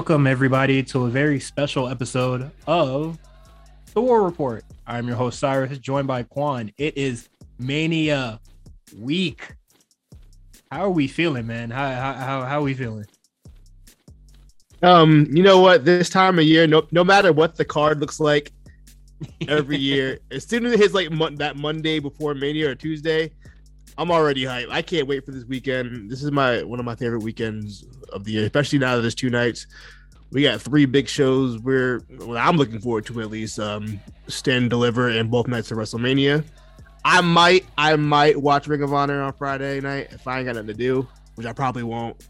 [0.00, 3.18] Welcome, everybody, to a very special episode of
[3.92, 4.64] The War Report.
[4.86, 6.72] I'm your host, Cyrus, joined by Quan.
[6.78, 7.28] It is
[7.58, 8.40] Mania
[8.96, 9.54] week.
[10.72, 11.68] How are we feeling, man?
[11.68, 13.04] How, how, how, how are we feeling?
[14.82, 15.84] Um, you know what?
[15.84, 18.52] This time of year, no, no matter what the card looks like,
[19.48, 23.30] every year, as soon as it hits like mon- that Monday before Mania or Tuesday,
[24.00, 24.70] I'm already hyped.
[24.70, 26.10] I can't wait for this weekend.
[26.10, 29.14] This is my one of my favorite weekends of the year, especially now that there's
[29.14, 29.66] two nights.
[30.32, 31.58] We got three big shows.
[31.58, 35.76] We're well, I'm looking forward to at least um, Stand Deliver and both nights of
[35.76, 36.42] WrestleMania.
[37.04, 40.54] I might I might watch Ring of Honor on Friday night if I ain't got
[40.54, 42.26] nothing to do, which I probably won't.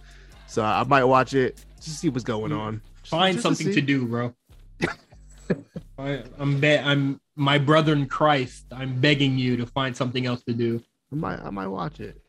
[0.49, 2.83] So I might watch it just to see what's going on.
[3.05, 3.81] Find Just something to, see.
[3.81, 4.35] do, bro.
[5.99, 8.65] I, I'm be- I'm my brother in Christ.
[8.73, 10.83] I'm begging you to find something else to do.
[11.13, 12.21] I might I might watch it.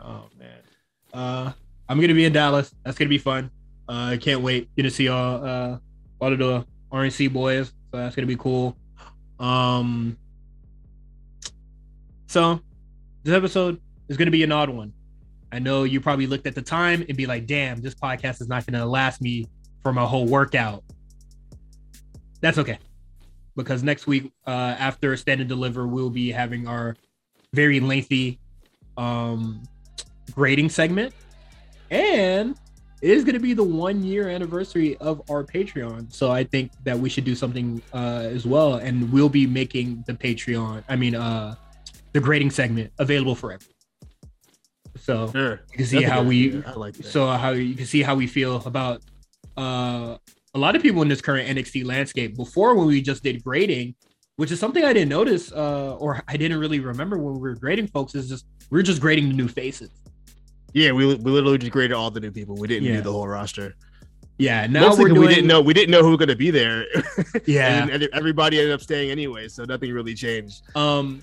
[0.00, 0.60] Oh man.
[1.12, 1.52] Uh
[1.88, 2.74] I'm gonna be in Dallas.
[2.84, 3.50] That's gonna be fun.
[3.88, 4.68] Uh I can't wait.
[4.78, 5.78] To see all uh
[6.20, 7.68] all of the RNC boys.
[7.90, 8.76] So that's gonna be cool.
[9.38, 10.16] Um
[12.26, 12.60] so
[13.24, 14.92] this episode is gonna be an odd one.
[15.52, 18.48] I know you probably looked at the time and be like, damn, this podcast is
[18.48, 19.46] not gonna last me
[19.82, 20.82] for my whole workout.
[22.40, 22.78] That's okay.
[23.56, 26.96] Because next week, uh after Stand and Deliver, we'll be having our
[27.52, 28.38] very lengthy
[28.96, 29.62] um
[30.34, 31.12] grading segment
[31.90, 32.56] and
[33.00, 36.70] it is going to be the one year anniversary of our patreon so i think
[36.84, 40.96] that we should do something uh as well and we'll be making the patreon i
[40.96, 41.54] mean uh
[42.12, 43.74] the grading segment available for everyone
[45.00, 45.60] so Sure.
[45.70, 46.64] you can see That's how we idea.
[46.66, 47.06] I like that.
[47.06, 49.00] so how you can see how we feel about
[49.56, 50.16] uh
[50.54, 53.94] a lot of people in this current NXT landscape before when we just did grading,
[54.38, 57.56] which is something I didn't notice uh or I didn't really remember when we were
[57.56, 59.90] grading folks is just we are just grading the new faces.
[60.72, 62.54] Yeah, we, we literally just graded all the new people.
[62.54, 62.96] We didn't Yeah.
[62.96, 63.74] do the whole roster.
[64.38, 66.50] Yeah, now Mostly we're doing we didn't know we didn't know who was gonna be
[66.52, 66.84] there.
[67.46, 67.88] Yeah.
[67.90, 70.62] and, everybody ended up staying anyway, so nothing really changed.
[70.76, 71.22] um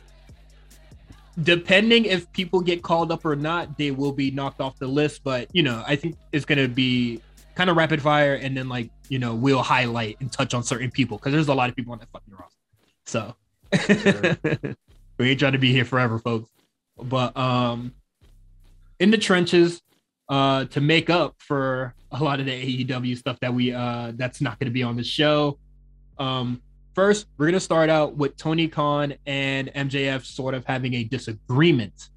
[1.44, 5.22] depending if people get called up or not, they will be knocked off the list,
[5.24, 7.22] but you know, I think it's going to be
[7.56, 10.92] kind of rapid fire and then like, you know, we'll highlight and touch on certain
[10.92, 12.55] people cuz there's a lot of people on that fucking roster.
[13.06, 13.36] So
[15.18, 16.50] we ain't trying to be here forever, folks.
[17.02, 17.94] But um
[19.00, 19.82] in the trenches
[20.30, 24.42] uh to make up for a lot of the AEW stuff that we uh that's
[24.42, 25.60] not going to be on the show.
[26.18, 26.62] Um
[26.94, 31.04] first, we're going to start out with Tony Khan and MJF sort of having a
[31.04, 32.10] disagreement.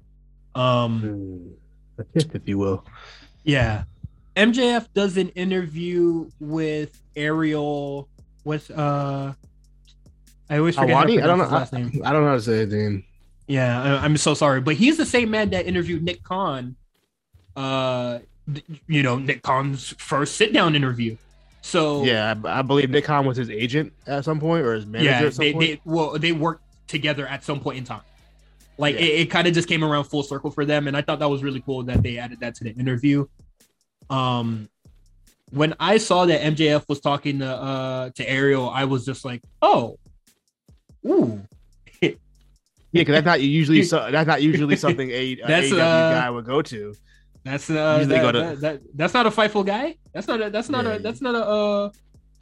[0.55, 1.51] Um
[2.15, 2.85] if you will.
[3.43, 3.83] yeah.
[4.35, 8.07] MJF does an interview with Ariel
[8.45, 9.33] with uh
[10.49, 11.21] I always forget Awani?
[11.23, 11.43] I don't know.
[11.45, 12.01] his last name.
[12.03, 13.03] I, I don't know how to say his name.
[13.47, 16.75] Yeah, I, I'm so sorry, but he's the same man that interviewed Nick Khan.
[17.55, 18.19] Uh,
[18.87, 21.17] you know, Nick Khan's first sit down interview.
[21.61, 24.85] So Yeah, I, I believe Nick Khan was his agent at some point or his
[24.85, 25.65] manager yeah, at some they, point.
[25.67, 28.01] they well they worked together at some point in time.
[28.77, 29.01] Like Yeah.
[29.01, 31.29] it, it kind of just came around full circle for them, and I thought that
[31.29, 33.27] was really cool that they added that to the interview.
[34.09, 34.69] Um,
[35.51, 39.41] when I saw that MJF was talking to uh to Ariel, I was just like,
[39.61, 39.97] oh,
[41.05, 41.41] ooh,
[42.01, 42.11] yeah,
[42.91, 46.29] because that's not usually so, that's not usually something a, a That's, AEW uh, guy
[46.29, 46.95] would go to.
[47.43, 49.95] That's uh, that, go to- that, that- that's not a fightful guy.
[50.13, 50.93] That's not a that's not Yeah.
[50.95, 51.89] a that's not a uh,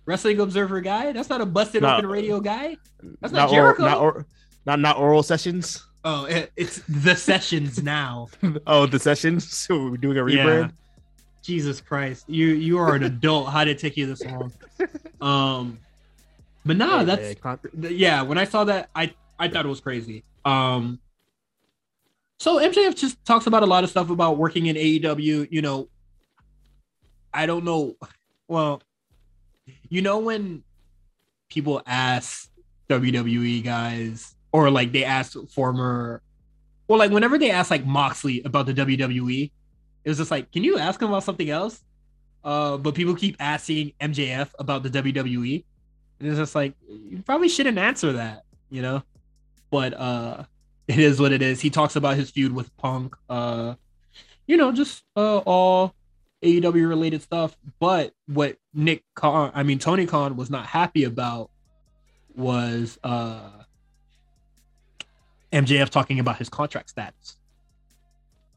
[0.06, 1.12] wrestling observer guy.
[1.12, 1.96] That's not a busted No.
[1.96, 2.78] open radio guy.
[3.22, 3.84] That's not oral, Jericho.
[3.84, 4.26] not, or,
[4.66, 5.84] not not oral sessions.
[6.04, 8.30] Oh, it, it's the sessions now.
[8.68, 9.52] Oh, the sessions.
[9.52, 10.46] So we're doing a Yeah.
[10.46, 10.72] rebrand.
[11.44, 13.50] Jesus Christ, you you are an adult.
[13.50, 14.52] How did it take you this long?
[15.22, 15.78] Um,
[16.68, 18.22] but no, Hey, that's man, con- th- yeah.
[18.22, 20.24] When I saw that, I I thought it was crazy.
[20.46, 21.00] Um,
[22.40, 25.48] so MJF just talks about a lot of stuff about working in AEW.
[25.50, 25.90] You know,
[27.34, 27.96] I don't know.
[28.48, 28.82] Well,
[29.90, 30.64] you know when
[31.50, 32.50] people ask
[32.90, 36.22] WWE guys, or like they ask former,
[36.88, 39.52] well, like whenever they ask like Moxley about the WWE,
[40.04, 41.84] it was just like, can you ask him about something else?
[42.44, 45.66] Uh, but people keep asking MJF about the WWE.
[46.20, 49.04] And it's just like you probably shouldn't answer that, you know.
[49.72, 50.44] But uh
[50.88, 51.60] it is what it is.
[51.60, 53.76] He talks about his feud with Punk, uh,
[54.46, 55.94] you know, just uh all
[56.44, 57.58] AEW related stuff.
[57.80, 61.50] But what Nick Khan, I mean Tony Khan was not happy about
[62.36, 63.50] was uh
[65.52, 67.38] MJF talking about his contract status.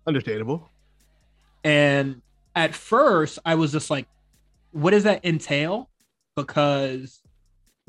[0.07, 0.69] Understandable.
[1.63, 2.23] And
[2.55, 4.07] at first, I was just like,
[4.73, 5.89] what does that entail?
[6.37, 7.21] Because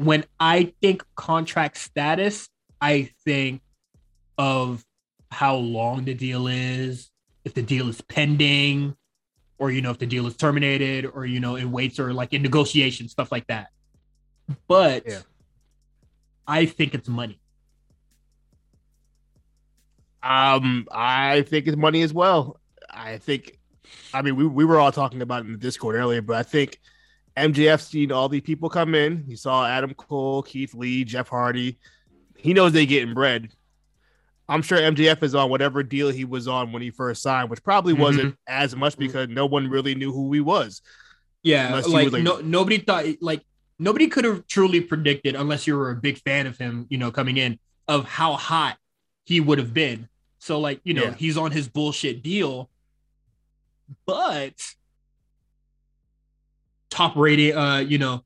[0.05, 2.49] when I think contract status,
[2.79, 3.61] I think
[4.37, 4.83] of
[5.29, 7.09] how long the deal is,
[7.45, 8.95] if the deal is pending,
[9.57, 12.33] or you know if the deal is terminated or you know in waits or like
[12.33, 13.67] in negotiation, stuff like that
[14.67, 15.19] but Yeah.
[16.47, 17.39] i think it's money
[20.23, 22.59] Um, I think it's money as well.
[22.89, 23.57] I think,
[24.13, 26.43] I mean, we, we were all talking about it in the Discord earlier, but I
[26.43, 26.79] think
[27.37, 29.23] MJF seen all these people come in.
[29.27, 31.77] He saw Adam Cole, Keith Lee, Jeff Hardy.
[32.37, 33.49] He knows they getting bread.
[34.49, 37.63] I'm sure MJF is on whatever deal he was on when he first signed, which
[37.63, 38.01] probably mm-hmm.
[38.01, 39.03] wasn't as much mm-hmm.
[39.03, 40.81] because no one really knew who he was.
[41.43, 43.41] yeah like, were, like- no nobody thought like
[43.79, 47.11] nobody could have truly predicted unless you were a big fan of him you know
[47.11, 47.57] coming in
[47.87, 48.77] of how hot
[49.25, 50.07] he would have been
[50.37, 51.13] so like you know Yeah.
[51.15, 52.69] he's on his bullshit deal
[54.05, 54.53] but
[56.91, 58.23] top rated uh you know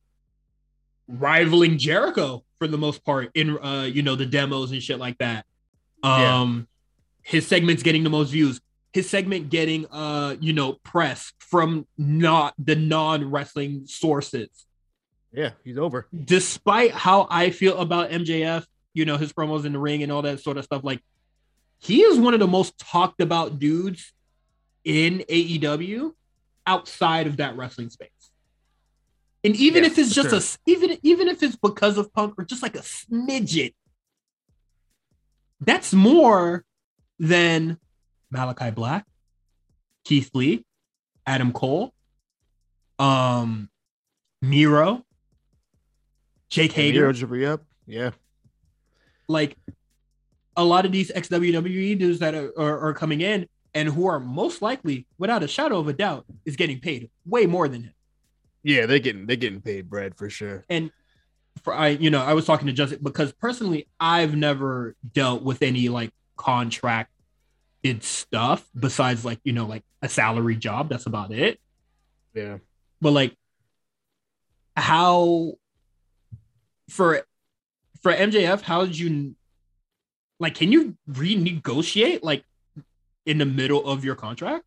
[1.08, 5.18] rivaling jericho for the most part in uh you know the demos and shit like
[5.20, 5.46] that
[6.04, 6.40] Yeah.
[6.42, 6.68] um
[7.22, 8.60] his segment's getting the most views
[8.92, 14.50] his segment getting uh you know press from not the non-wrestling sources
[15.32, 16.08] Yeah, he's over.
[16.26, 18.66] despite how i feel about mjf
[18.96, 21.02] you know his promos in the ring and all that sort of stuff like
[21.80, 24.12] he is one of the most talked about dudes
[24.84, 26.14] in aew
[26.66, 28.10] outside of that wrestling space
[29.46, 30.40] and even Yeah, if it's just sure.
[30.40, 33.74] a even even if it's because of punk or just like a smidget
[35.62, 36.66] that's more
[37.18, 37.78] than
[38.30, 39.06] Malachi Black,
[40.04, 40.66] Keith Lee,
[41.26, 41.94] Adam Cole,
[43.00, 43.70] um,
[44.42, 45.04] Miro,
[46.50, 47.00] Jake Hager.
[47.02, 47.64] Miro just re-up.
[47.88, 48.12] Yeah,
[49.30, 49.56] Like
[50.58, 54.08] a lot of these ex WWE dudes that are, are, are coming in and who
[54.08, 57.84] are most likely, without a shadow of a doubt, is getting paid way more than
[57.84, 57.94] him.
[58.66, 60.66] Yeah, they're getting they're getting paid bread for sure.
[60.70, 60.92] And
[61.64, 65.62] for I, you know, I was talking to Justin because personally, I've never dealt with
[65.62, 67.08] any like contracted
[68.02, 70.90] stuff besides like you know like a salary job.
[70.90, 71.60] That's about it.
[72.34, 72.58] Yeah,
[73.02, 73.38] But like,
[74.76, 75.54] how
[76.90, 77.22] for
[78.02, 79.36] for MJF, how did you
[80.40, 80.56] like?
[80.56, 82.44] Can you renegotiate like
[83.28, 84.66] in the middle of your contract?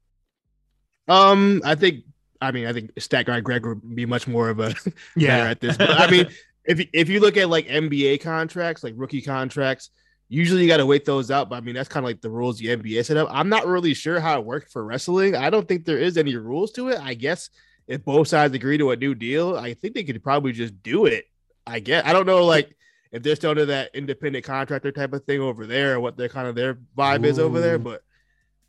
[1.09, 2.05] um, I think
[2.41, 4.75] I mean I think Stat Guy Greg would be much more of a
[5.17, 5.77] Yeah, at this.
[5.77, 6.29] But I mean,
[6.65, 9.91] if if you look at like NBA contracts, like rookie contracts,
[10.29, 11.49] usually you got to wait those out.
[11.49, 13.29] But I mean, that's kind of like the rules the NBA set up.
[13.31, 15.35] I'm not really sure how it worked for wrestling.
[15.35, 17.01] I don't think there is any rules to it.
[17.01, 17.51] I guess
[17.87, 21.07] if both sides agree to a new deal, I think they could probably just do
[21.07, 21.25] it.
[21.67, 22.77] I guess I don't know, like
[23.11, 26.29] if they're still under that independent contractor type of thing over there, or what their
[26.29, 27.79] kind of their vibe is over there.
[27.79, 28.03] But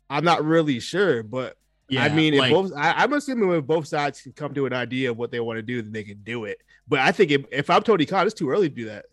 [0.08, 1.22] I'm not really sure.
[1.22, 1.56] But
[1.90, 2.04] yeah.
[2.04, 4.72] I mean, like, if both, I, I'm assuming if both sides can come to an
[4.72, 6.58] idea of what they want to do, then they can do it.
[6.88, 9.06] But I think if, if I'm Tony Khan, it's too early to do that.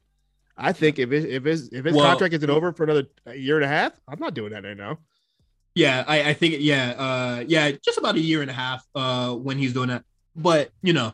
[0.57, 3.57] I think if it, if his if his Well- contract isn't over for another year
[3.57, 4.99] and a half, I'm not doing that right now.
[5.75, 9.35] Yeah, I, I think yeah, uh yeah, just about a year and a half uh
[9.35, 10.03] when he's doing that.
[10.35, 11.13] But you know,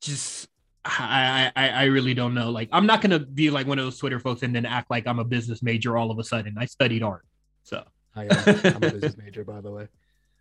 [0.00, 0.48] just
[0.84, 2.50] I I I really don't know.
[2.50, 5.08] Like I'm not gonna be like one of those Twitter folks and then act like
[5.08, 6.54] I'm a business major all of a sudden.
[6.56, 7.24] I studied art.
[7.64, 8.30] So I am.
[8.46, 9.88] I'm a business major, by the way.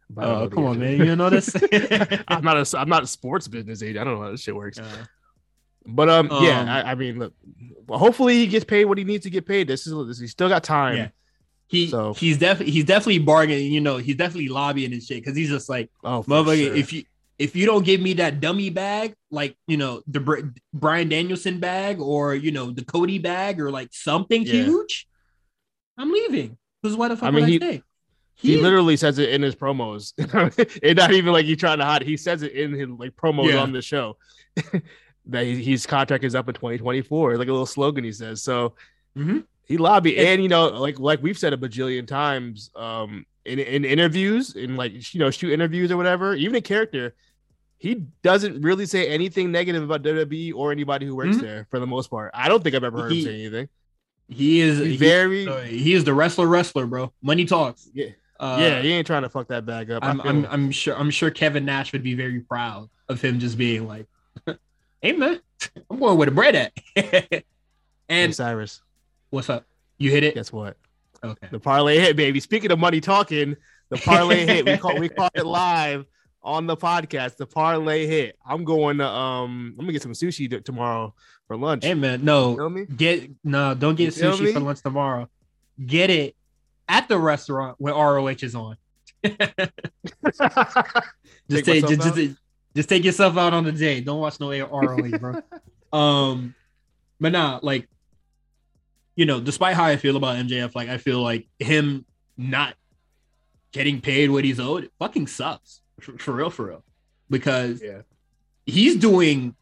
[0.10, 0.98] But oh come on, man!
[0.98, 1.56] You don't know this?
[2.28, 4.00] I'm not a I'm not a sports business agent.
[4.00, 4.78] I don't know how this shit works.
[4.78, 5.06] Uh,
[5.86, 7.34] But um, Um, yeah, I, I mean, look,
[7.88, 9.68] well, hopefully he gets paid what he needs to get paid.
[9.68, 10.96] This is this, he's still got time.
[10.98, 11.08] Yeah.
[11.68, 15.36] he So- he's definitely he's definitely bargaining, you know, he's definitely lobbying and shit because
[15.36, 16.76] he's just like Oh, motherfucker, sure.
[16.76, 17.04] if you
[17.40, 20.42] if you don't give me that dummy bag, like you know the Br-
[20.74, 24.54] Bryan Danielson bag or you know the Cody bag or like something Yeah.
[24.66, 25.08] huge,
[25.98, 26.58] I'm leaving.
[26.84, 27.84] Because why the fuck I mean, would he- I stay?
[28.36, 30.14] He is- literally says it in his promos.
[30.84, 32.04] it's not even like he's trying to hide.
[32.04, 33.58] He says it in his like promos Yeah.
[33.62, 34.18] on the show
[35.28, 37.32] that he, his contract is up in 2024.
[37.32, 38.42] It's like a little slogan he says.
[38.44, 38.74] So
[39.18, 39.46] Mhm.
[39.66, 43.60] he lobbied, And- and you know, like like we've said a bajillion times, um, in
[43.60, 47.16] in interviews, in like you know, shoot interviews or whatever, even a character.
[47.78, 51.42] He doesn't really say anything negative about WWE or anybody who works Mhm.
[51.42, 52.32] there for the most part.
[52.34, 53.70] I don't think I've ever heard He- him say anything.
[54.34, 57.12] He is he, very uh, he is the wrestler wrestler, bro.
[57.22, 57.90] Money talks.
[57.94, 58.08] yeah,
[58.40, 58.82] Uh, yeah.
[58.82, 60.04] He ain't trying to fuck that bag up.
[60.04, 60.46] I'm, I'm.
[60.46, 64.08] I'm sure I'm sure Kevin Nash would be very proud of him just being like,
[65.02, 65.40] "Hey man,
[65.90, 66.74] I'm going where the bread at."
[68.10, 68.82] Hey, and Cyrus,
[69.30, 69.66] what's up?
[69.98, 70.36] You hit it?
[70.36, 70.76] guess what?
[71.24, 71.48] Okay.
[71.52, 72.42] The parlay hit, baby.
[72.42, 73.56] Speaking of money talking,
[73.90, 74.66] the parlay hit.
[74.66, 76.06] We call we caught it live
[76.44, 77.38] on the podcast.
[77.38, 78.38] The parlay hit.
[78.46, 79.76] I'm going to um.
[79.78, 81.14] I'm gonna get some sushi t- tomorrow
[81.48, 81.86] for lunch.
[81.86, 82.86] Hey man, no, me?
[82.86, 84.54] get no, don't get sushi me?
[84.54, 85.30] for lunch tomorrow.
[85.84, 86.36] Get it
[86.88, 88.78] at the restaurant when ROH is on.
[91.50, 92.38] Just Take take just, just,
[92.74, 94.00] just take yourself out on the day.
[94.00, 95.42] Don't watch no ROH, bro.
[95.94, 96.56] um,
[97.20, 97.90] but nah, like
[99.16, 102.06] you know, despite how I feel about MJF, like I feel like him
[102.38, 102.76] not
[103.72, 105.82] getting paid what he's owed, it fucking sucks.
[106.00, 106.84] For, for real, for real.
[107.30, 108.02] Because Yeah.
[108.66, 109.56] he's doing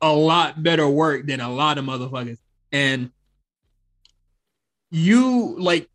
[0.00, 2.38] a lot better work than a lot of motherfuckers.
[2.72, 3.10] And
[4.90, 5.88] you like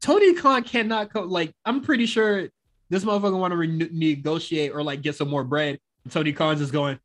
[0.00, 2.48] Tony Khan cannot co- like I'm pretty sure
[2.90, 5.78] this motherfucker want to re- negotiate or like get some more bread.
[6.04, 6.98] And Tony Khan's just going,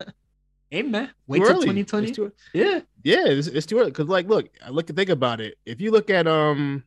[0.70, 2.30] hey man, wait till 2020.
[2.52, 3.90] Yeah, Yeah, it's, it's too early.
[3.92, 5.56] Cause like, look, I look think about it.
[5.64, 6.84] If you look at um,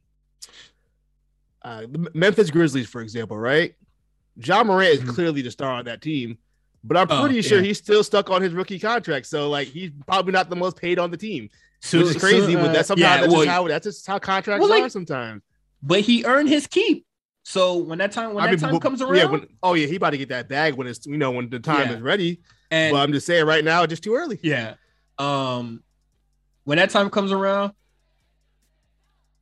[1.64, 3.74] uh, the Memphis Grizzlies, for example, right?
[4.44, 5.14] Ja Morant is Mhm.
[5.16, 6.38] clearly the star on that team,
[6.84, 7.66] but I'm Oh, pretty sure yeah.
[7.66, 9.26] he's still stuck on his rookie contract.
[9.26, 11.50] So like, he's probably not the most paid on the team,
[11.82, 12.54] so, which is crazy.
[12.54, 14.70] so, but uh, that's sometimes yeah, that's well, just how that's just how contracts well,
[14.70, 15.42] like- are sometimes.
[15.82, 17.06] but he earned his keep.
[17.44, 19.96] So when that time when that time but- comes yeah, around, when, oh yeah, he
[19.96, 21.96] about to get that bag when it's you know when the time Yeah.
[21.96, 22.42] is ready.
[22.70, 24.38] and but I'm just saying right now, it's just too early.
[24.44, 24.76] Yeah.
[25.18, 25.82] Um
[26.66, 27.72] when that time comes around,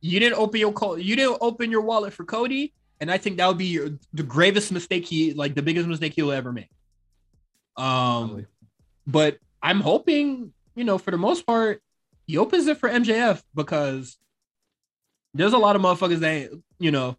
[0.06, 3.36] you didn't open your call, you didn't open your wallet for Cody, and I think
[3.38, 6.70] that would be your, the gravest mistake he like the biggest mistake he'll ever make.
[7.76, 8.46] Um Probably.
[9.06, 11.82] but I'm hoping, you know, for the most part,
[12.26, 14.16] he opens it for MJF because
[15.34, 17.16] there's a lot of motherfuckers that you know,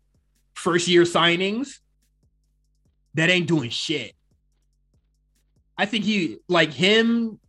[0.53, 1.79] first year signings
[3.13, 4.13] that ain't doing shit.
[5.77, 7.39] I think he like him.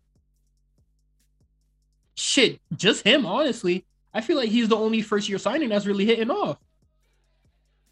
[2.14, 3.86] Shit, just him, honestly.
[4.18, 6.58] I feel like he's the only first year signing that's really hitting off.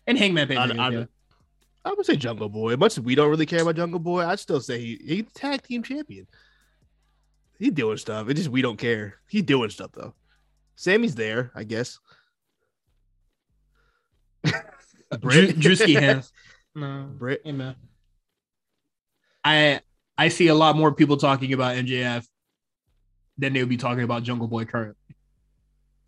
[0.08, 0.58] And Hangman Page.
[0.58, 1.00] I- yeah.
[1.00, 1.06] I-
[1.88, 2.72] I would say Jungle Boy.
[2.72, 5.24] As much as we don't really care about Jungle Boy, I'd still say he he's
[5.34, 6.26] tag team champion.
[7.60, 8.28] He's doing stuff.
[8.28, 9.20] It's just we don't care.
[9.28, 10.12] He's doing stuff though.
[10.74, 12.00] Sammy's there, I guess.
[14.44, 16.32] Drew, Drewski has.
[16.74, 17.08] No.
[17.16, 17.42] Britt.
[17.44, 17.76] Hey man.
[19.44, 19.80] I
[20.18, 22.26] I see a lot more people talking about MJF
[23.38, 24.96] than they would be talking about Jungle Boy currently.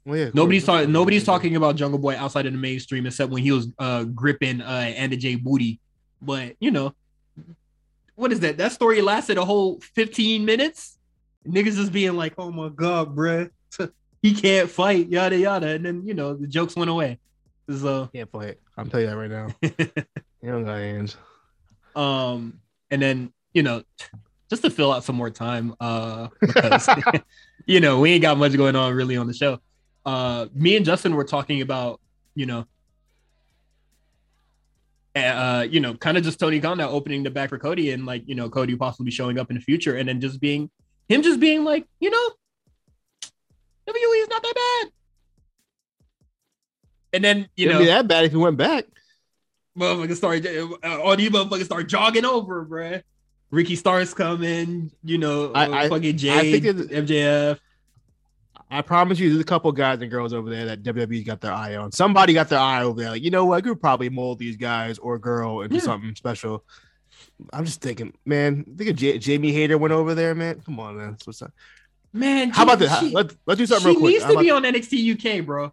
[0.09, 0.91] Well, yeah, Nobody's talking.
[0.91, 4.63] Nobody's talking about Jungle Boy outside of the mainstream except when he was uh gripping
[4.63, 5.81] uh Anna Jay booty.
[6.23, 6.95] But you know,
[8.15, 8.57] what is that?
[8.57, 10.99] That story lasted a whole 15 minutes.
[11.47, 13.51] Niggas just being like, "Oh my god, bruh.
[14.23, 17.19] he can't fight." Yada yada, and then you know the jokes went away.
[17.69, 18.61] So Can't it.
[18.79, 19.49] I'm telling you that right now.
[20.41, 21.17] You don't got hands.
[21.97, 22.61] um,
[22.93, 23.83] and then you know,
[24.49, 26.89] just to fill out some more time, uh, because
[27.67, 29.59] you know we ain't got much going on really on the show.
[30.09, 32.01] Uh, me and Justin were talking about
[32.35, 32.65] you know,
[35.15, 38.07] uh, you know, kind of just Tony Khan now opening the back for Cody and
[38.07, 40.71] like you know Cody possibly showing up in the future, and then just being
[41.09, 42.31] him just being like you know,
[43.89, 44.93] WWE is not that bad.
[47.13, 48.87] And then you It'd know, be that bad if he went back.
[49.79, 53.03] motherfuckers start uh, all these motherfuckers start jogging over, bruh.
[53.51, 57.59] Ricky Starks coming, you know, I- I- fucking I Jade, think it's- MJF.
[58.71, 61.53] I promise you, there's a couple guys and girls over there that WWE's got their
[61.53, 61.91] eye on.
[61.93, 63.11] Somebody got their eye over there.
[63.11, 63.57] Like, you know what?
[63.57, 65.83] I could probably mold these guys or girl into Yeah.
[65.83, 66.65] something special.
[67.53, 68.65] I'm just thinking, man.
[68.77, 70.61] Think of J- Jamie Hayter went over there, man.
[70.61, 71.11] Come on, man.
[71.13, 71.53] That's what's up.
[72.13, 72.97] Man, How about this?
[73.01, 74.09] She, Let's let's do something real quick.
[74.11, 75.73] She needs to about- be on NXT UK, bro.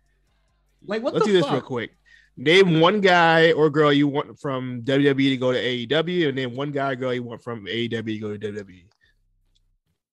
[0.85, 1.95] Like, what let's do this real quick.
[2.37, 6.55] Name one guy or girl you want from WWE to go to AEW, and name
[6.55, 8.83] one guy or girl you want from AEW to go to WWE.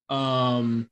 [0.08, 0.88] Um,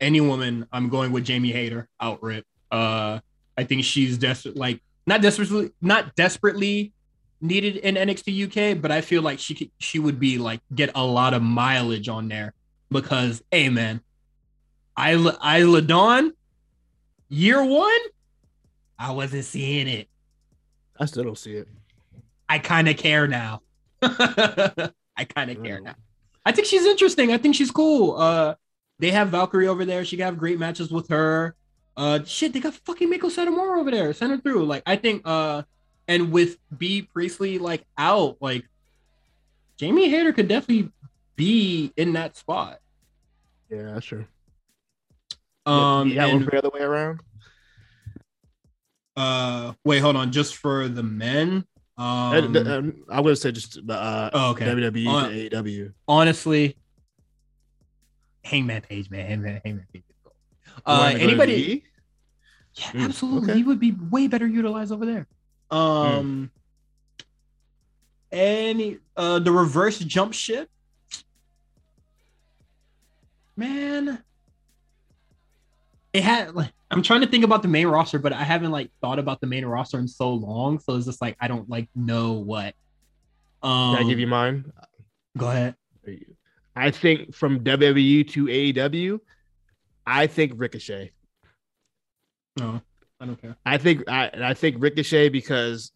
[0.00, 1.88] any woman, I'm going with Jamie Hayter.
[2.00, 2.42] Outrip.
[2.70, 3.20] Uh,
[3.56, 6.92] I think she's desperate, like not desperately, not desperately
[7.40, 10.90] needed in NXT UK, but I feel like she could, she would be like get
[10.94, 12.52] a lot of mileage on there
[12.90, 14.00] because, hey man,
[14.98, 16.32] Isla Isla Dawn,
[17.28, 18.00] year one,
[18.98, 20.08] I wasn't seeing it.
[20.98, 21.68] I still don't see it.
[22.48, 23.62] I kind of care now.
[24.02, 25.94] I kind of care now.
[26.44, 27.32] I think she's interesting.
[27.32, 28.16] I think she's cool.
[28.16, 28.54] Uh,
[28.98, 30.04] they have Valkyrie over there.
[30.04, 31.54] She can have great matches with her.
[31.96, 34.12] Uh, shit, they got fucking Meiko Satomura over there.
[34.12, 34.64] Send her through.
[34.66, 35.22] Like, I think.
[35.24, 35.62] Uh,
[36.08, 38.64] and with Bea Priestley like out, like
[39.76, 40.92] Jamie Hayter could definitely
[41.34, 42.78] be in that spot.
[43.68, 44.24] Yeah, that's true.
[45.66, 47.20] Um, yeah, one and, for the other way around.
[49.16, 50.30] uh, wait, hold on.
[50.32, 51.64] Just for the men.
[51.98, 54.66] Um, um, I would say just uh, oh, okay.
[54.66, 55.92] WWE Uh, to AEW.
[56.06, 56.76] honestly,
[58.46, 60.02] Hangman Page, man, Hangman, Hangman Page.
[60.08, 60.34] is gold.
[60.86, 61.84] Uh, wanna go to anybody?
[62.74, 63.50] Yeah, Mm, absolutely.
[63.50, 63.58] okay.
[63.58, 65.26] He would be way better utilized over there.
[65.70, 66.50] Um,
[68.30, 70.68] any uh the reverse jump ship,
[73.56, 74.22] man.
[76.12, 78.90] It had like I'm trying to think about the main roster, but I haven't like
[79.00, 81.88] thought about the main roster in so long, so it's just like I don't like
[81.94, 82.74] know what.
[83.62, 84.70] Um, Can I give you mine?
[85.36, 85.74] go ahead.
[86.76, 89.18] I think from WWE to AEW,
[90.06, 91.10] I think Ricochet.
[92.58, 92.80] No.
[93.20, 93.56] I don't care.
[93.64, 95.90] I think I I think Ricochet because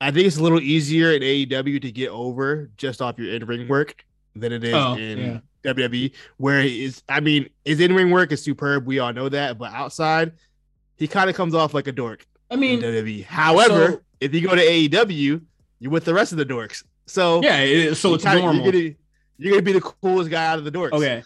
[0.00, 3.44] I think it's a little easier in AEW to get over just off your in
[3.46, 5.72] ring work than it is Oh, in yeah.
[5.72, 6.12] WWE.
[6.38, 8.86] Where is I mean his in ring work is superb.
[8.86, 10.32] We all know that, but outside
[10.96, 13.24] he kind of comes off like a dork I mean, WWE.
[13.24, 15.40] However, so- if you go to AEW,
[15.78, 16.82] you're with the rest of the dorks.
[17.06, 17.60] So yeah.
[17.60, 18.64] It, so it's kinda- normal.
[18.64, 18.94] You're gonna,
[19.40, 20.92] you're gonna be the coolest guy out of the dorks.
[20.92, 21.22] Okay.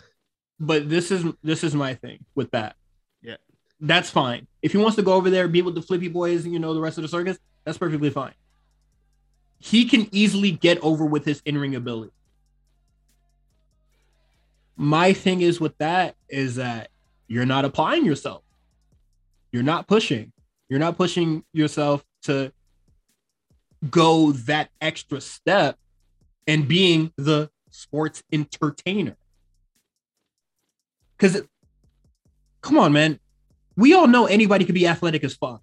[0.61, 2.77] But this is this is my thing with that.
[3.23, 3.37] Yeah.
[3.81, 4.47] That's fine.
[4.63, 6.75] If he wants to go over there, be with the flippy boys, and you know,
[6.75, 8.35] the rest of the circus, that's perfectly fine.
[9.59, 12.13] He can easily get over with his in-ring ability.
[14.77, 16.91] My thing is with that is that
[17.27, 18.43] you're not applying yourself.
[19.53, 20.33] You're not pushing.
[20.69, 22.53] You're not pushing yourself to
[23.91, 25.79] go that extra step
[26.47, 29.17] and being the sports entertainer.
[31.17, 31.43] Because,
[32.61, 33.19] come on, man,
[33.77, 35.63] we all know anybody could be athletic as fuck,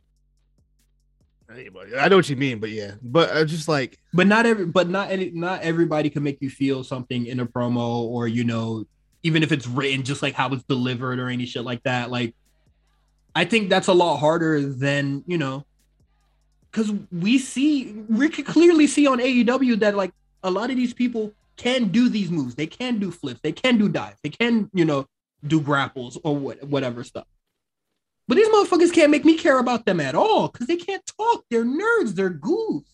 [1.53, 4.65] Anybody- I know what you mean, but yeah, but uh, just like but not every,
[4.65, 8.45] but not any, not everybody can make you feel something in a promo or you
[8.45, 8.85] know,
[9.23, 12.09] even if it's written, just like how it's delivered or any shit like that.
[12.09, 12.35] Like,
[13.35, 15.65] I think that's a lot harder than you know,
[16.71, 20.13] because we see we can clearly see on AEW that like
[20.43, 22.55] a lot of these people can do these moves.
[22.55, 23.39] They can do flips.
[23.41, 24.17] They can do dives.
[24.23, 25.05] They can you know
[25.45, 27.25] do grapples or what, whatever stuff.
[28.27, 31.43] But these motherfuckers can't make me care about them at all because they can't talk.
[31.49, 32.15] They're nerds.
[32.15, 32.85] They're goofs.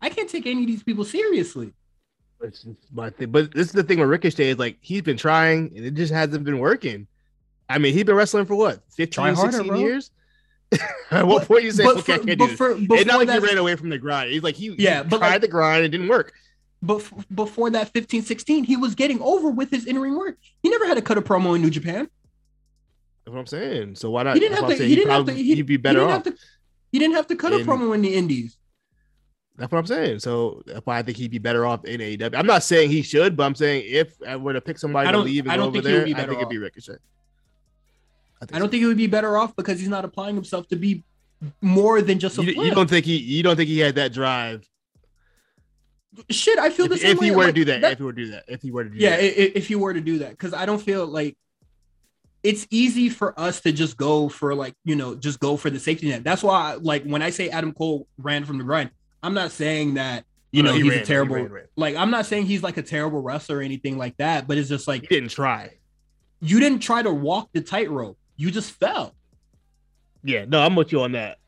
[0.00, 1.72] I can't take any of these people seriously.
[2.42, 3.30] It's my thing.
[3.30, 6.12] But this is the thing with Ricochet is like he's been trying and it just
[6.12, 7.06] hasn't been working.
[7.68, 9.78] I mean, he's been wrestling for what 15, Try harder, 16 bro.
[9.78, 10.10] years?
[11.10, 12.56] At what But- point you say, but okay, I can't do this?
[12.56, 14.30] for- It's not like he ran away from the grind.
[14.30, 16.32] He's like, he, Yeah, he but tried like- the grind, it didn't work.
[16.82, 17.02] But
[17.34, 20.38] before that 15, 16, he was getting over with his in-ring work.
[20.62, 22.08] He never had to cut a promo in New Japan.
[23.24, 23.96] That's what I'm saying.
[23.96, 24.34] So why not?
[24.34, 24.84] He didn't have to.
[24.84, 25.32] He didn't have to.
[25.32, 26.24] He, he'd be better didn't off.
[26.24, 26.40] have to.
[26.90, 28.56] He didn't have to cut a promo in the Indies.
[29.56, 30.20] That's what I'm saying.
[30.20, 32.34] So that's why I think he'd be better off in AEW.
[32.34, 35.12] I'm not saying he should, but I'm saying if I were to pick somebody I
[35.12, 36.56] to leave and I go over he would there, be I think it'd be.
[36.56, 36.96] Ricochet.
[38.52, 41.04] I don't think he would be better off because he's not applying himself to be
[41.60, 44.12] more than just a you, you don't think he you don't think he had that
[44.12, 44.66] drive
[46.28, 47.36] Shit, I feel the if, same if he way.
[47.36, 48.90] were like, to do that, if he were to do that if he were to
[48.90, 49.20] do yeah, that.
[49.20, 51.36] i- i- if you were to do that, because I don't feel like
[52.42, 55.78] it's easy for us to just go for like you know just go for the
[55.78, 56.24] safety net.
[56.24, 58.90] That's why like when I say Adam Cole ran from the grind,
[59.22, 61.64] I'm not saying that you No, know he he's ran, a he terrible ran, ran.
[61.76, 64.68] like I'm not saying he's like a terrible wrestler or anything like that, but it's
[64.68, 65.70] just he like didn't try.
[66.40, 68.16] you didn't try to walk the tightrope.
[68.36, 69.14] You just fell.
[70.24, 71.38] Yeah, no, I'm with you on that.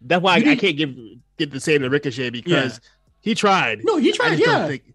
[0.00, 0.94] That's why I, I can't give
[1.38, 2.80] get the same to Ricochet because
[3.22, 3.80] he tried.
[3.84, 4.38] No, he tried.
[4.38, 4.94] Yeah, think-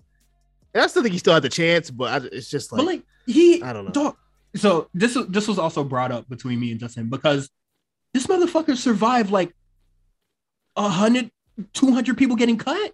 [0.74, 2.86] and I still think he still had the chance, but I, it's just like, but
[2.86, 3.92] like he I don't know.
[3.92, 4.18] dog.
[4.56, 7.50] So this was this was also brought up between me and Justin because
[8.14, 9.54] this motherfucker survived like
[10.76, 11.32] a hundred,
[11.74, 12.94] two hundred people getting cut.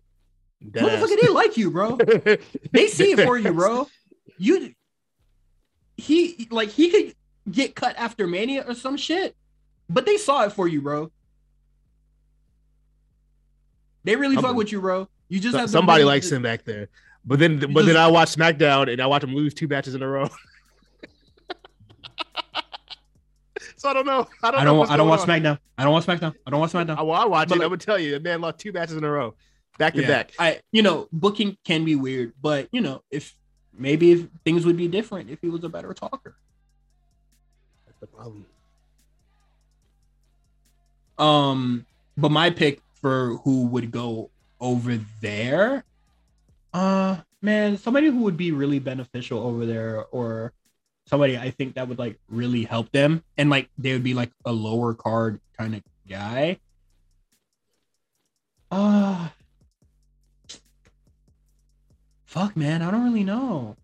[0.71, 0.83] Dead.
[0.83, 1.97] Motherfucker, they like you, bro.
[2.71, 3.87] They see it for you, bro.
[4.37, 4.73] You,
[5.97, 7.15] he like he could
[7.51, 9.35] get cut after Mania or some shit,
[9.89, 11.11] but they saw it for you, bro.
[14.03, 15.07] They really fuck with you, bro.
[15.33, 16.89] You just have Somebody likes him back there.
[17.25, 19.95] But then, but just- then I watch SmackDown and I watch him lose two matches
[19.95, 20.29] in a row.
[23.77, 24.27] so I don't know.
[24.43, 24.59] I don't.
[24.61, 24.77] I don't.
[24.77, 25.41] what's I don't going watch on.
[25.41, 25.57] SmackDown.
[25.77, 26.35] I don't watch SmackDown.
[26.45, 26.97] I don't watch SmackDown.
[26.97, 27.59] I, well, I watch But it.
[27.59, 29.33] like- I would tell you, the man lost two matches in a row,
[29.79, 30.07] back to Yeah.
[30.07, 30.33] back.
[30.37, 33.35] I, you know, booking can be weird, but you know, if
[33.75, 36.35] maybe if things would be different if he was a better talker.
[37.87, 38.45] That's the problem.
[41.17, 41.85] Um,
[42.17, 44.29] but my pick for who would go
[44.63, 45.83] over there,
[46.73, 50.53] uh, man, somebody who would be really beneficial over there, or
[51.05, 54.31] somebody I think that would like really help them, and like they would be like
[54.45, 56.57] a lower card kind of guy.
[58.71, 59.27] Uh
[62.25, 63.75] fuck, man, I don't really know.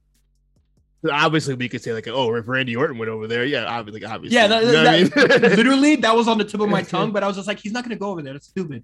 [1.10, 4.36] Obviously, we could say like, oh, if Randy Orton went over there, yeah, obviously, obviously.
[4.36, 5.56] Yeah, that, You know what I mean?
[5.56, 7.72] literally that was on the tip of my tongue, but I was just like, he's
[7.72, 8.34] not gonna go over there.
[8.34, 8.84] That's stupid.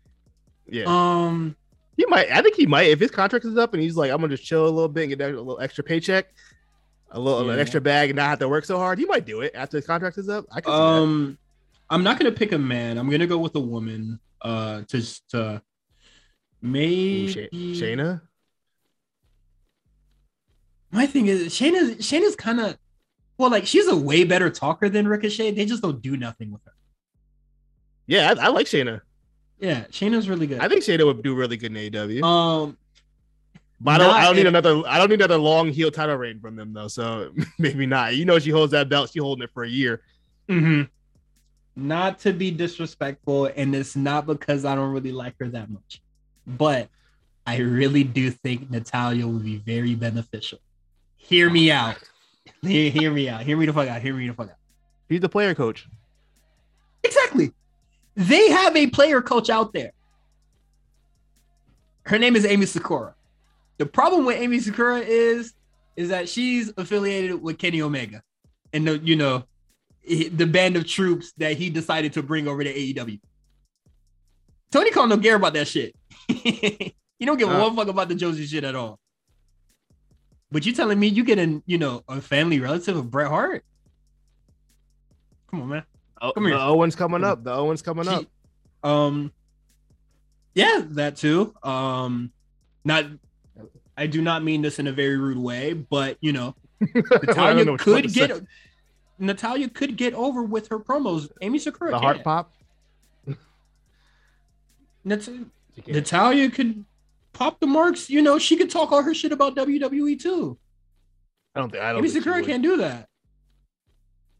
[0.70, 1.56] yeah, Um,
[1.98, 2.32] he might.
[2.32, 4.44] I think he might if his contract is up and he's like, I'm gonna just
[4.44, 6.34] chill a little bit and get a little extra paycheck,
[7.12, 9.00] a little an extra bag, and not have to work so hard.
[9.00, 10.46] He might do it after his contract is up.
[10.52, 11.38] I could see um,
[11.90, 12.98] I'm not gonna pick a man.
[12.98, 14.20] I'm gonna go with a woman.
[14.42, 15.62] Uh, to to Ooh,
[16.62, 18.22] maybe Sha- Shayna.
[20.92, 21.98] My thing is Shayna.
[21.98, 22.78] Shayna's kind of
[23.38, 25.52] well, like she's a way better talker than Ricochet.
[25.52, 26.72] They just don't do nothing with her.
[28.08, 29.02] Yeah, I, I like Shayna.
[29.60, 30.60] Yeah, Shayna's really good.
[30.60, 32.24] I think Shayna would do really good in AEW.
[32.24, 32.78] Um,
[33.80, 34.14] but I don't.
[34.16, 34.84] I don't need in- another.
[34.88, 36.88] I don't need another long heel title reign from them though.
[36.88, 38.16] So maybe not.
[38.16, 39.12] You know, she holds that belt.
[39.14, 40.02] She holding it for a year.
[40.50, 40.84] Mm-hmm.
[41.76, 46.02] not to be disrespectful, and it's not because I don't really like her that much,
[46.46, 46.88] but
[47.48, 50.60] I really do think Natalya would be very beneficial.
[51.18, 51.98] Hear me out.
[52.62, 53.42] Hear, hear me out.
[53.42, 54.02] Hear me the fuck out.
[54.02, 54.58] Hear me the fuck out.
[55.10, 55.88] He's the player coach.
[57.04, 57.52] Exactly.
[58.16, 59.92] They have a player coach out there.
[62.04, 63.16] Her name is Emi Sakura.
[63.78, 65.54] The problem with Emi Sakura is
[65.96, 68.22] is that she's affiliated with Kenny Omega,
[68.74, 69.44] and the, you know
[70.06, 73.20] the band of troops that he decided to bring over to AEW.
[74.72, 75.96] Tony Khan don't care about that shit.
[76.28, 79.00] he don't give a uh, one fuck about the Joshi shit at all.
[80.52, 83.66] But you telling me you get a you know a family relative of Bret Hart?
[85.50, 85.84] Come on, man.
[86.22, 86.56] Oh, Come here.
[86.56, 87.44] The Owens coming up.
[87.44, 88.26] The Owens coming up.
[88.84, 89.32] Um,
[90.54, 91.54] yeah, that too.
[91.64, 92.32] Um,
[92.84, 93.06] not.
[93.98, 96.56] I do not mean this in a very rude way, but you know,
[96.96, 98.44] Natalya could get
[99.20, 101.30] Natalya could get over with her promos.
[101.42, 102.54] Emi Sakura, the Hart pop.
[105.04, 105.28] Nat-
[105.88, 106.86] Natalya could
[107.34, 108.10] pop the marks.
[108.10, 110.58] You know, she could talk all her shit about WWE too.
[111.56, 112.04] I don't think I don't.
[112.04, 113.08] Emi Sakura can't do that.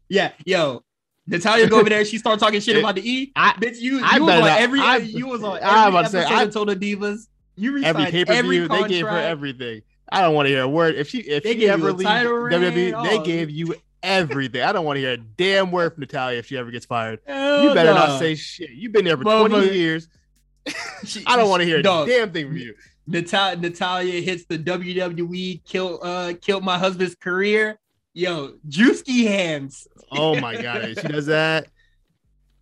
[0.08, 0.82] Yeah, yo,
[1.26, 2.04] Natalya go over there.
[2.04, 3.32] She start talking shit about the E.
[3.34, 4.80] I, bitch, you, you was on every.
[4.80, 7.26] I, you was on every I about episode to say, I, told the Divas.
[7.56, 8.68] You every pay per view.
[8.68, 9.82] They gave her everything.
[10.10, 10.94] I don't want to hear a word.
[10.94, 14.62] If she if they she ever leaves WWE, they gave you everything.
[14.62, 17.20] I don't want to hear a damn word from Natalya if she ever gets fired.
[17.26, 18.06] Hell you better no.
[18.06, 18.70] not say shit.
[18.70, 20.08] You've been there for Mother, 20 years.
[21.04, 22.74] She, I don't want to hear dog, a damn thing from you.
[23.06, 27.78] Natalya, Natalya hits the WWE kill uh killed my husband's career.
[28.16, 29.86] Yo, Juicy hands.
[30.10, 31.66] Oh my god, she does that.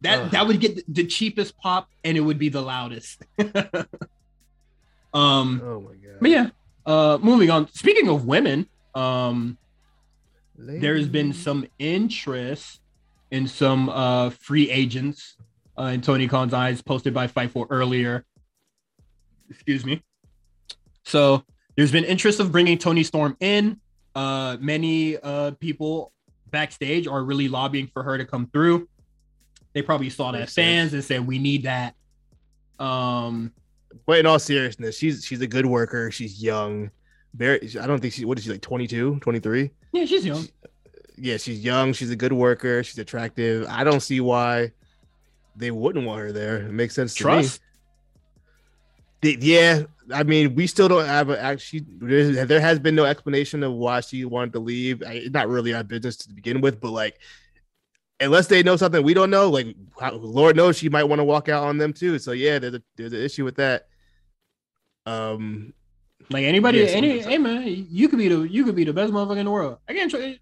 [0.01, 0.31] That Ugh.
[0.33, 3.23] that would get the cheapest pop and it would be the loudest.
[5.15, 6.19] um oh my god.
[6.21, 6.49] But yeah.
[6.85, 7.73] Uh moving on.
[7.73, 9.57] Speaking of women, um
[10.59, 12.81] there's been some interest
[13.31, 15.37] in some uh free agents
[15.79, 18.25] uh, in Tony Khan's eyes posted by Fightful earlier.
[19.49, 20.03] Excuse me.
[21.05, 21.45] So
[21.77, 23.81] there's been interest of bringing Toni Storm in.
[24.15, 26.13] Uh, many uh, people
[26.51, 28.89] backstage are really lobbying for her to come through.
[29.73, 31.95] They probably saw that fans and said, "We need that."
[32.79, 33.53] Um,
[34.07, 36.11] but in all seriousness, she's she's a good worker.
[36.11, 36.91] She's young.
[37.35, 37.61] Very.
[37.81, 38.25] I don't think she.
[38.25, 38.61] What is she like?
[38.61, 39.71] 22, 23?
[39.93, 40.43] Yeah, she's young.
[40.43, 40.51] She,
[41.17, 41.93] yeah, she's young.
[41.93, 42.83] She's a good worker.
[42.85, 43.67] She's attractive.
[43.69, 44.73] I don't see why
[45.57, 46.59] they wouldn't want her there.
[46.59, 47.61] It makes sense to Trust.
[49.25, 49.39] To me.
[49.41, 49.83] yeah,
[50.13, 51.85] I mean, we still don't have a actually.
[52.01, 55.03] There has been no explanation of why she wanted to leave.
[55.03, 57.19] It's not really our business to begin with, but like,
[58.21, 59.75] unless they know something we don't know, like,
[60.13, 62.19] Lord knows she might want to walk out on them too.
[62.19, 63.89] So yeah, there's a there's an issue with that.
[65.07, 65.73] Um,
[66.31, 69.13] like anybody, yeah, any, hey man, you could be the you could be the best
[69.13, 69.79] motherfucker in the world.
[69.89, 70.39] I can't try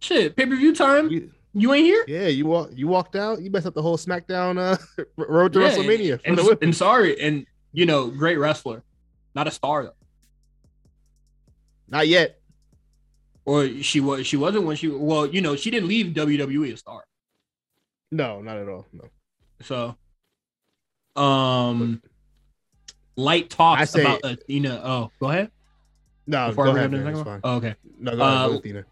[0.00, 1.08] shit pay per view time.
[1.08, 2.04] We, you ain't here?
[2.08, 3.40] Yeah, you walk you walked out.
[3.40, 6.20] You messed up the whole SmackDown uh, road to yeah, WrestleMania.
[6.24, 8.82] And, and, sorry, and you know, great wrestler.
[9.34, 9.96] Not a star though.
[11.88, 12.40] Not yet.
[13.44, 16.76] Or she was she wasn't when she well, you know, she didn't leave WWE a
[16.76, 17.04] star.
[18.10, 18.86] No, not at all.
[18.92, 19.04] No.
[19.60, 19.96] So
[21.20, 22.00] um
[23.16, 24.80] light talks say, about Athena.
[24.82, 25.50] Oh, go ahead.
[26.26, 27.40] No, Before go ahead, man.
[27.44, 27.74] Oh, okay.
[27.98, 28.84] No, go ahead, uh, Athena.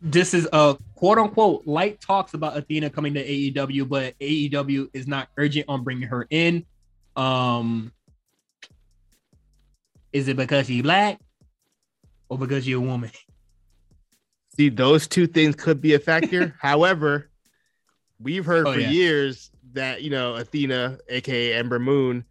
[0.00, 5.06] This is a quote unquote light talks about Athena coming to AEW, but AEW is
[5.06, 6.64] not urgent on bringing her in.
[7.16, 7.92] Um,
[10.12, 11.20] is it because she's black
[12.28, 13.10] or because you're a woman?
[14.56, 16.54] See, those two things could be a factor.
[16.60, 17.30] However,
[18.18, 18.90] we've heard oh, for yeah.
[18.90, 22.24] years that you know Athena, aka Ember Moon,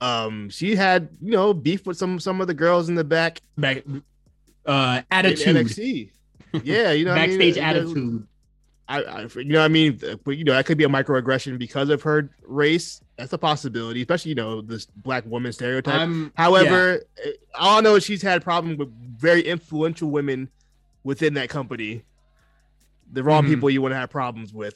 [0.00, 3.40] um, she had you know beef with some some of the girls in the back
[3.56, 3.84] back
[4.66, 5.56] uh attitude.
[5.56, 6.10] NXT.
[6.64, 7.64] Yeah, you know, backstage I mean?
[7.64, 8.28] attitude.
[8.88, 11.88] I, I, you know, I mean, but you know, that could be a microaggression because
[11.88, 13.00] of her race.
[13.22, 16.00] That's a possibility, especially you know this black woman stereotype.
[16.00, 17.32] Um, However, yeah.
[17.54, 20.50] All I know is she's had problem with very influential women
[21.04, 22.02] within that company.
[23.12, 23.54] The wrong mm-hmm.
[23.54, 24.74] people you want to have problems with.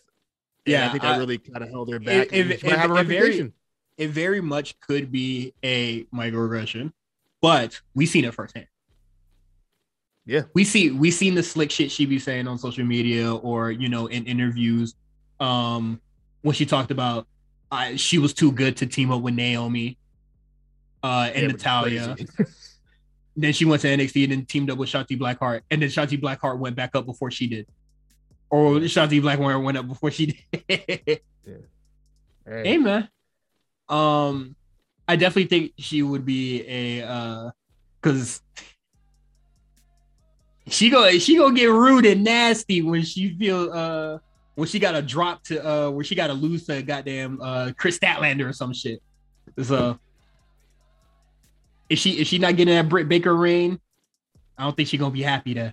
[0.65, 2.29] And yeah, I think that really kind of held her back.
[2.29, 3.53] It, it, it, have a reputation.
[3.99, 6.93] Very, it very much could be a microaggression,
[7.41, 8.69] but we've seen it firsthand.
[10.25, 10.43] Yeah.
[10.55, 13.89] We see we seen the slick shit she be saying on social media or you
[13.89, 14.95] know in interviews.
[15.41, 16.01] Um
[16.43, 17.27] when she talked about
[17.71, 19.99] uh, she was too good to team up with Naomi
[21.03, 22.17] uh and yeah, Natalya.
[23.37, 25.63] then she went to NXT and then teamed up with Shotzi Blackheart.
[25.71, 27.67] And then Shotzi Blackheart went back up before she did.
[28.51, 30.69] Or Shotzi Blackheart went up before she did.
[31.47, 31.55] yeah.
[32.47, 32.63] Hey.
[32.65, 33.09] hey man.
[33.89, 34.57] Um
[35.07, 37.51] I definitely think she would be a uh
[38.01, 38.43] because
[40.69, 44.19] she go she gonna get rude and nasty when she feel uh
[44.57, 47.71] when she got a drop to uh where she got to lose to goddamn uh
[47.77, 49.01] Kris Statlander or some shit.
[49.63, 49.99] So
[51.89, 53.79] is she is she not getting that Britt Baker reign?
[54.59, 55.73] I don't think she's gonna be happy to.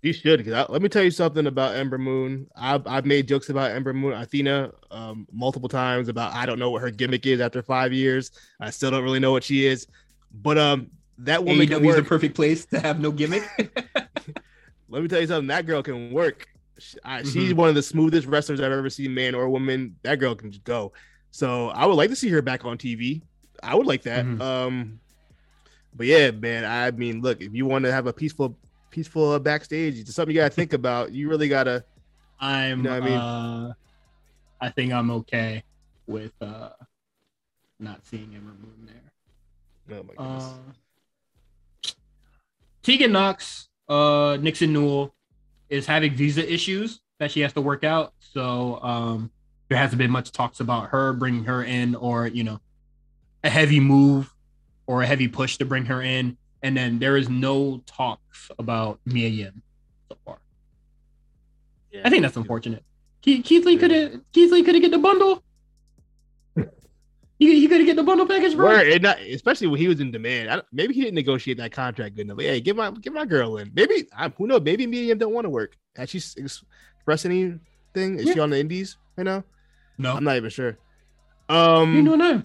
[0.00, 0.44] You should.
[0.44, 2.48] Cause I, let me tell you something about Ember Moon.
[2.56, 6.70] I've I've made jokes about Ember Moon, Athena, um, multiple times about I don't know
[6.70, 8.30] what her gimmick is after five years.
[8.60, 9.86] I still don't really know what she is,
[10.32, 13.48] but um, that woman can AEW is the perfect place to have no gimmick.
[14.88, 15.48] Let me tell you something.
[15.48, 16.48] That girl can work.
[16.82, 17.56] She- I, She's Mhm.
[17.56, 19.96] one of the smoothest wrestlers I've ever seen, man or woman.
[20.02, 20.92] That girl can just go.
[21.30, 23.22] So I would like to see her back on TV.
[23.62, 24.24] I would like that.
[24.24, 24.40] Mhm.
[24.40, 25.00] Um,
[25.94, 26.64] but yeah, man.
[26.64, 28.58] I mean, look, if you want to have a peaceful,
[28.90, 31.12] peaceful uh, backstage, it's something you gotta think about.
[31.12, 31.84] You really gotta.
[32.40, 32.78] I'm.
[32.78, 33.12] You know I mean?
[33.12, 33.72] uh,
[34.60, 35.62] I think I'm okay
[36.06, 36.70] with uh
[37.78, 39.98] not seeing Ember Moon there.
[39.98, 40.44] Oh my goodness.
[40.44, 41.92] Uh,
[42.82, 45.14] Tegan Nox, uh, Nixon Newell
[45.72, 48.12] is having visa issues that she has to work out.
[48.18, 49.30] So um,
[49.68, 52.60] there hasn't been much talks about her bringing her in, or you know,
[53.42, 54.32] a heavy move
[54.86, 56.36] or a heavy push to bring her in.
[56.62, 59.62] And then there is no talks about Mia Yim
[60.10, 60.38] so far.
[62.04, 62.84] I think that's unfortunate.
[63.22, 65.42] Keith, Keith Lee could have Keith Lee could have get the bundle.
[67.42, 68.66] He, he could have get the bundle package, bro.
[68.68, 70.50] Word, not, especially when he was in demand.
[70.50, 72.40] I, maybe he didn't negotiate that contract good enough.
[72.40, 73.70] Hey, get my get my girl in.
[73.74, 74.60] Maybe I, who knows?
[74.62, 75.76] Maybe Mia Yim don't want to work.
[75.96, 77.60] Has she s- expressed anything?
[77.94, 79.44] Is she on the Indies right now?
[79.98, 80.78] No, I'm not even sure.
[81.46, 82.42] What are you Um, doing now?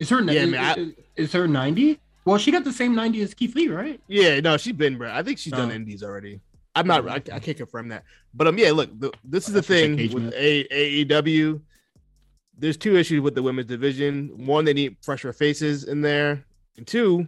[0.00, 2.00] Is her Yeah, is, man, I- is, is her ninety?
[2.24, 4.00] Well, she got the same ninety as Keith Lee, right?
[4.08, 5.10] yeah, no, she's been, bro.
[5.12, 5.74] I think she's done Oh.
[5.74, 6.40] Indies already.
[6.74, 7.08] I'm not.
[7.08, 8.04] I, I can't confirm that.
[8.34, 8.70] But um, yeah.
[8.72, 10.34] Look, the, this is the That's just a thing with match.
[10.36, 11.60] A- AEW.
[12.62, 14.30] There's two issues with the women's division.
[14.46, 16.44] One, they need fresher faces in there,
[16.76, 17.26] and two,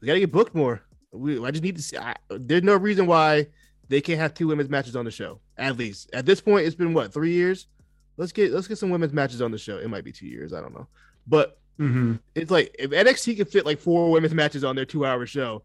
[0.00, 0.82] we gotta get booked more.
[1.12, 1.96] We, I just need to see.
[1.96, 3.46] I, there's no reason why
[3.88, 5.38] they can't have two women's matches on the show.
[5.56, 7.68] At least at this point, it's been what three years.
[8.16, 9.78] Let's get let's get some women's matches on the show.
[9.78, 10.52] It might be two years.
[10.52, 10.88] I don't know,
[11.26, 12.16] but Mm-hmm.
[12.34, 15.62] it's like if NXT could fit like four women's matches on their two hour show,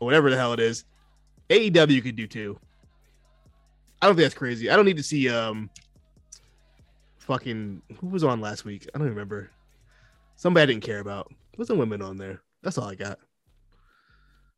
[0.00, 0.84] or whatever the hell it is,
[1.50, 2.58] AEW could do two.
[4.02, 4.68] I don't think that's crazy.
[4.68, 5.68] I don't need to see um
[7.28, 8.88] fucking who was on last week.
[8.94, 9.50] I don't remember.
[10.36, 11.30] Somebody I didn't care about.
[11.56, 12.40] Put some women on there.
[12.62, 13.18] That's all I got.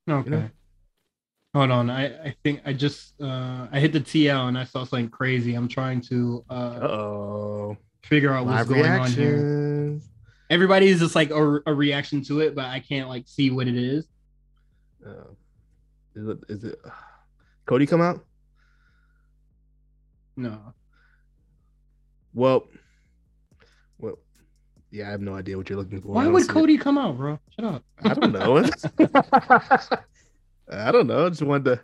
[0.09, 0.30] Okay.
[0.30, 0.50] know?
[1.54, 1.90] Hold on.
[1.90, 5.54] I, I think I just uh I hit the TL and I saw something crazy.
[5.54, 7.76] I'm trying to uh oh.
[8.04, 10.00] figure out what's Live going on here.
[10.48, 13.76] Everybody's just like a, a reaction to it, but I can't like see what it
[13.76, 14.06] is.
[15.04, 15.33] Uh,
[16.14, 16.78] is it is it
[17.66, 18.24] Cody come out?
[20.37, 20.72] No.
[22.34, 22.66] Well,
[23.98, 24.18] well,
[24.90, 26.08] yeah, I have no idea what you're looking for.
[26.08, 26.52] Why would see it.
[26.52, 27.38] Cody come out, bro?
[27.56, 27.84] Shut up.
[28.04, 28.64] I don't know.
[30.72, 31.26] I don't know.
[31.26, 31.80] I just wanted to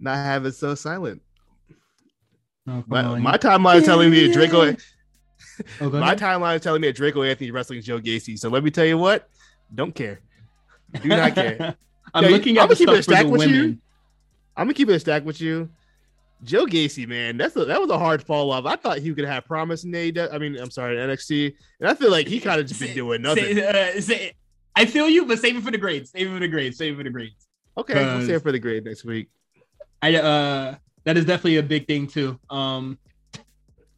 [0.00, 1.22] not have it so silent.
[2.66, 4.74] No, My, my timeline is telling me that Draco.
[5.80, 6.18] Oh, My ahead.
[6.18, 8.38] timeline is telling me that Draco Anthony wrestling Joe Gacy.
[8.38, 9.28] So let me tell you what.
[9.74, 10.20] Don't care.
[11.02, 11.76] Do not care.
[12.14, 13.78] I'm Yeah, looking at the keep it stuff for stack the with you.
[14.56, 15.68] I'm gonna keep it a stack with you.
[16.44, 18.66] Joe Gacy, man, that's a, that was a hard fall off.
[18.66, 20.32] I thought he could have promise in AEW.
[20.32, 23.22] I mean, I'm sorry, NXT, and I feel like he kind of just been doing
[23.22, 23.56] nothing.
[23.56, 24.32] say- uh, say-
[24.78, 26.10] I feel you, but save it for the grades.
[26.10, 26.76] Save it for the grades.
[26.76, 27.48] Save it for the grades.
[27.78, 29.28] okay, we'll save it for the grade next week.
[30.02, 32.38] I uh that is definitely a big thing too.
[32.50, 32.98] Um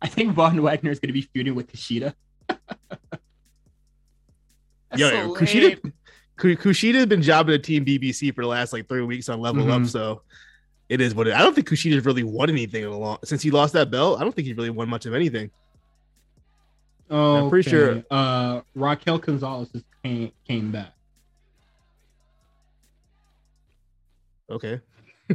[0.00, 2.14] I think Von Wagner is gonna be feuding with Kushida.
[4.96, 5.92] Yo, so Kushida,
[6.38, 9.82] Kushida's been jobbing at Team BBC for the last like three weeks on Level Up,
[9.82, 9.88] Mhm.
[9.88, 10.22] so
[10.88, 11.34] it is what it.
[11.34, 14.20] I don't think Kushida's really won anything in a long since he lost that belt.
[14.20, 15.50] I don't think he really won much of anything.
[17.10, 20.92] Oh, I'm pretty sure- Uh Raquel Gonzalez just came came back.
[24.50, 24.80] Okay,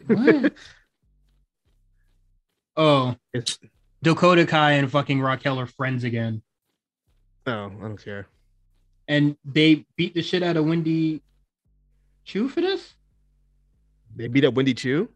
[0.08, 0.54] What?
[2.78, 3.58] oh, It's-
[4.02, 6.42] Dakota Kai and fucking Raquel are friends again.
[7.46, 8.28] Oh, I don't care.
[9.08, 11.22] And they beat the shit out of Wendy
[12.26, 12.96] Choo for this?
[14.16, 15.10] They beat up Wendy Choo.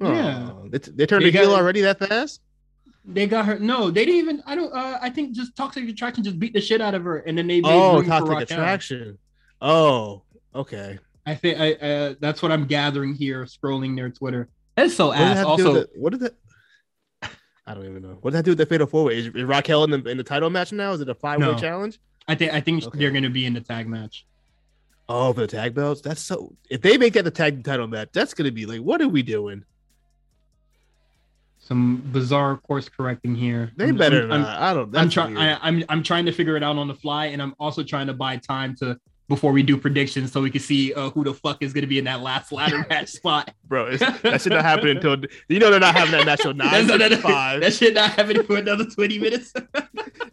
[0.00, 0.50] Yeah.
[0.52, 2.40] Oh, they, they turned They the heel got- already that fast.
[3.08, 3.58] They got her.
[3.60, 4.42] No, they didn't even.
[4.46, 4.72] I don't.
[4.72, 7.46] Uh, I think just Toxic Attraction just beat the shit out of her, and then
[7.46, 9.16] they made Oh, toxic attraction.
[9.62, 10.22] Oh,
[10.54, 10.98] okay.
[11.24, 11.74] I think I.
[11.74, 14.48] Uh, that's what I'm gathering here, scrolling their Twitter.
[14.74, 15.36] That's so What ass.
[15.36, 16.34] that have to do Also, the- what is that?
[17.68, 18.18] I don't even know.
[18.20, 19.18] What does that do with the fatal four way?
[19.18, 20.92] Is, is Raquel in the in the title match now?
[20.92, 21.54] Is it a five way No.
[21.56, 21.98] challenge?
[22.28, 22.98] I think I think Okay.
[22.98, 24.26] they're gonna be in the tag match.
[25.08, 26.00] Oh, for the tag belts.
[26.00, 26.54] That's so.
[26.70, 29.22] If they make that the tag title match, that's gonna be like, what are we
[29.22, 29.64] doing?
[31.66, 33.72] Some bizarre course correcting here.
[33.76, 34.56] They I'm- better I'm, not.
[34.56, 34.96] I'm, I don't.
[34.96, 35.36] I'm trying.
[35.36, 38.12] I'm I'm trying to figure it out on the fly, and I'm also trying to
[38.14, 38.96] buy time to
[39.28, 41.98] before we do predictions, so we can see uh, who the fuck is gonna be
[41.98, 43.52] in that last ladder match spot.
[43.64, 45.16] Bro, it's, that should not happen until
[45.48, 47.60] you know they're not having that match till nine fifty that, five.
[47.60, 49.50] that shit not happen for another twenty minutes.
[49.52, 49.88] That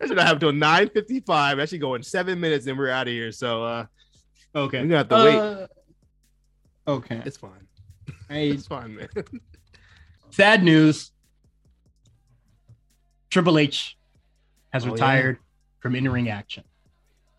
[0.05, 1.57] should not happen until nine fifty five.
[1.57, 3.31] Actually, going seven minutes and we're out of here.
[3.31, 3.85] So uh,
[4.55, 5.35] okay, we're gonna have to wait.
[5.35, 5.67] Uh,
[6.85, 7.65] Okay, It's fine.
[8.29, 9.07] I, It's fine, man.
[10.31, 11.12] sad news.
[13.33, 13.97] Triple H
[14.71, 14.93] has Oh, yeah.
[14.93, 15.37] retired
[15.79, 16.63] from in-ring action.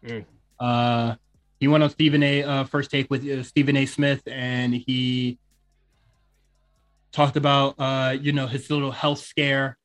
[0.04, 0.24] Mm.
[0.58, 1.14] Uh,
[1.60, 2.42] he went on Stephen A.
[2.42, 3.86] Uh, first take with uh, Stephen A.
[3.86, 5.38] Smith, and he
[7.12, 9.78] talked about uh, you know his little health scare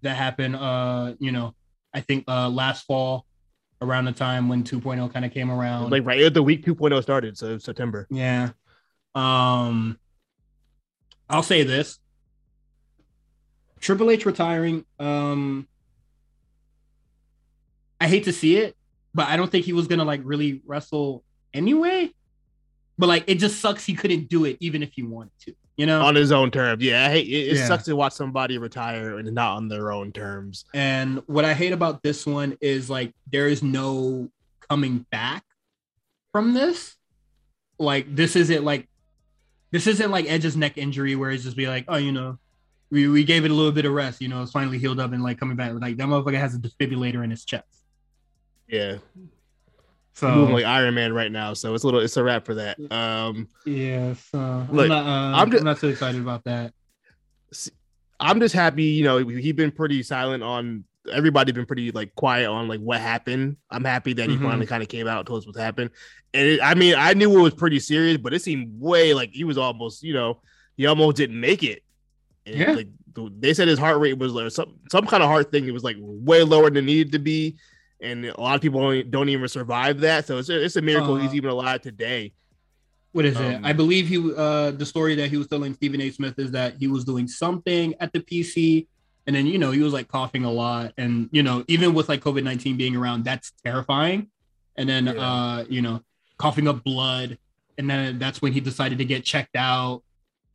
[0.00, 0.56] that happened.
[0.56, 1.54] Uh, you know,
[1.92, 3.26] I think uh, last fall
[3.82, 5.90] around the time when 2.0 kind of came around.
[5.90, 8.06] like right at the week 2.0 started, so September.
[8.10, 8.50] Yeah.
[9.14, 9.98] Um
[11.28, 11.98] I'll say this.
[13.80, 15.66] Triple H retiring, um
[18.00, 18.76] I hate to see it,
[19.14, 22.12] but I don't think he was gonna like really wrestle anyway.
[22.98, 25.86] But like it just sucks he couldn't do it even if he wanted to, you
[25.86, 26.02] know?
[26.02, 26.82] on his own terms.
[26.82, 27.48] Yeah, I hate it.
[27.52, 27.66] It Yeah.
[27.66, 30.64] sucks to watch somebody retire and not on their own terms.
[30.74, 34.30] And what I hate about this one is like there is no
[34.68, 35.44] coming back
[36.32, 36.96] from this.
[37.78, 38.86] Like this isn't like
[39.70, 42.38] this isn't like Edge's neck injury where it's just be like, oh, you know,
[42.90, 45.12] we, we gave it a little bit of rest, you know, it's finally healed up
[45.12, 45.72] and like coming back.
[45.74, 47.66] Like that motherfucker has a defibrillator in his chest.
[48.68, 48.98] Yeah,
[50.14, 51.54] So moving like Iron Man right now.
[51.54, 52.78] So it's a little, it's a wrap for that.
[52.92, 56.72] Um, yeah, so Look, I'm not uh, I'm I'm, just- not too excited about that.
[58.18, 60.84] I'm just happy, you know, he's been pretty silent on.
[61.10, 63.56] Everybody been pretty like quiet on like what happened.
[63.70, 64.42] I'm happy that he Mhm.
[64.42, 65.90] finally kind of came out and told us what happened.
[66.34, 69.30] And it, I mean, I knew it was pretty serious, but it seemed way like
[69.32, 70.42] he was almost, you know,
[70.76, 71.82] he almost didn't make it.
[72.46, 72.72] And, Yeah.
[72.72, 72.88] Like
[73.40, 75.66] they said his heart rate was like some some kind of heart thing.
[75.66, 77.56] It was like way lower than it needed to be,
[78.00, 80.26] and a lot of people don't, don't even survive that.
[80.26, 82.32] So it's a, it's a miracle he's Uh, even alive today.
[83.12, 83.60] What is Um, it?
[83.64, 86.10] I believe he uh the story that he was telling Stephen A.
[86.10, 88.86] Smith is that he was doing something at the PC
[89.26, 92.08] and then you know he was like coughing a lot and you know even with
[92.08, 94.28] like COVID-19 being around that's terrifying.
[94.76, 95.12] And then Yeah.
[95.20, 96.00] uh you know
[96.38, 97.36] coughing up blood
[97.76, 100.02] and then that's when he decided to get checked out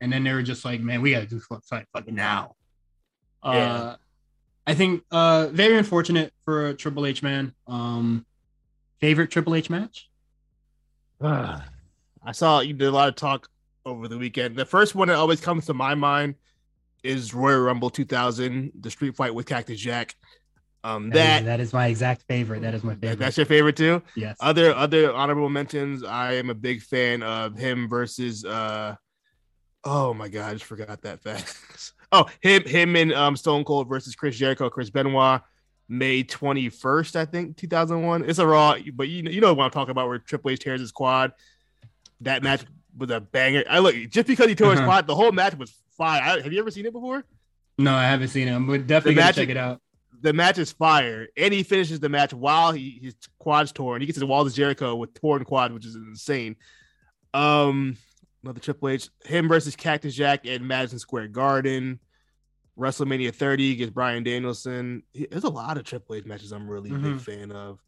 [0.02, 2.56] and then they were just like man we got to do something fucking now.
[3.44, 3.96] Uh
[4.68, 7.54] I think uh very unfortunate for Triple H man.
[7.68, 8.26] Um
[9.00, 10.10] favorite Triple H match?
[11.22, 13.48] I saw you did a lot of talk
[13.86, 14.56] over the weekend.
[14.56, 16.36] The first one that always comes to my mind
[17.04, 20.16] is Royal Rumble 2000, the street fight with Cactus Jack.
[20.84, 22.62] Um, That is, that, that is my exact favorite.
[22.62, 23.20] That is my favorite.
[23.20, 24.02] that's your favorite too.
[24.16, 24.36] yes.
[24.40, 26.04] Other other honorable mentions.
[26.04, 28.44] I am a big fan of him versus.
[28.46, 28.96] uh
[29.86, 31.60] Oh my god, I just forgot that fact.
[32.12, 35.42] oh, him him and um Stone Cold versus Chris Jericho, Chris Benoit,
[35.88, 38.28] May 21st, I think, 2001.
[38.28, 40.60] It's a Raw, but you know, you know what I'm talking about, where Triple H
[40.60, 41.34] tears his quad.
[42.22, 42.64] That match
[42.98, 43.64] was a banger.
[43.70, 44.88] I look just because he tore his Uh-huh.
[44.88, 46.22] quad, the whole match was fire.
[46.22, 47.24] I, have you ever seen it before?
[47.78, 48.54] No, I haven't seen it.
[48.56, 49.82] I'm definitely match- check it out.
[50.22, 54.02] the match is fire, and he finishes the match while he his quad's torn.
[54.02, 56.56] He gets his Walls Jericho with torn quad, which is insane.
[57.34, 57.98] Um,
[58.46, 62.00] another Triple H, him versus Cactus Jack at Madison Square Garden.
[62.78, 65.04] WrestleMania 30 against Bryan Danielson.
[65.14, 67.18] There's a lot of Triple H matches I'm really a big mm-hmm.
[67.18, 67.80] fan of.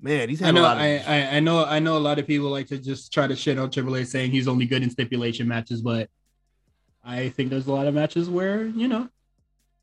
[0.00, 0.62] Man, he's I had a know.
[0.62, 0.82] lot of.
[0.82, 1.64] I, I I know.
[1.64, 4.06] I know a lot of people like to just try to shit on Triple H,
[4.08, 6.08] saying he's only good in stipulation matches, but
[7.02, 9.08] I think there's a lot of matches where you know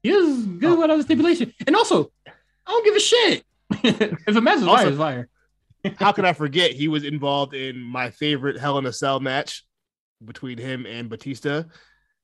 [0.03, 0.79] he is good Oh.
[0.79, 2.31] without a stipulation, and also I
[2.67, 3.43] don't give a shit
[3.83, 5.29] if a match is Also- fire, it's fire.
[5.97, 6.71] How can I forget?
[6.71, 9.65] He was involved in my favorite Hell in a Cell match
[10.25, 11.63] between him and Batista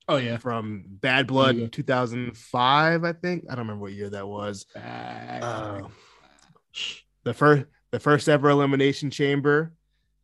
[0.08, 0.38] Oh yeah.
[0.38, 1.68] from Bad Blood Yeah.
[1.72, 3.46] 2005, I think.
[3.50, 4.66] I don't remember what year that was.
[4.76, 5.82] Uh,
[7.24, 9.74] the first the first ever elimination chamber.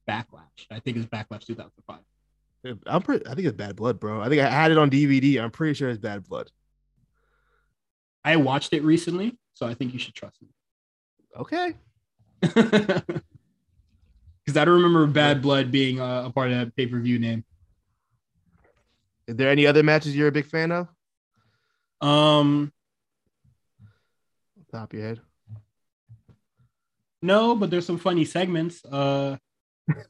[0.10, 0.66] Backlash.
[0.72, 2.00] I think it's Backlash 2005.
[2.88, 3.26] I'm pretty.
[3.28, 4.22] I think it's Bad Blood, bro.
[4.22, 5.42] I think I had it on DVD.
[5.42, 6.50] I'm pretty sure it's Bad Blood.
[8.26, 10.50] I watched it recently, so I think you should trust me.
[11.38, 11.76] Okay.
[14.46, 17.20] Because I don't remember Bad Blood being uh, a part of that pay per view
[17.20, 17.44] name.
[19.28, 20.88] Is there any other matches you're a big fan of?
[22.02, 22.72] Um,
[24.72, 25.22] Top of your head.
[27.22, 28.84] no, but there's some funny segments.
[28.86, 29.38] Uh,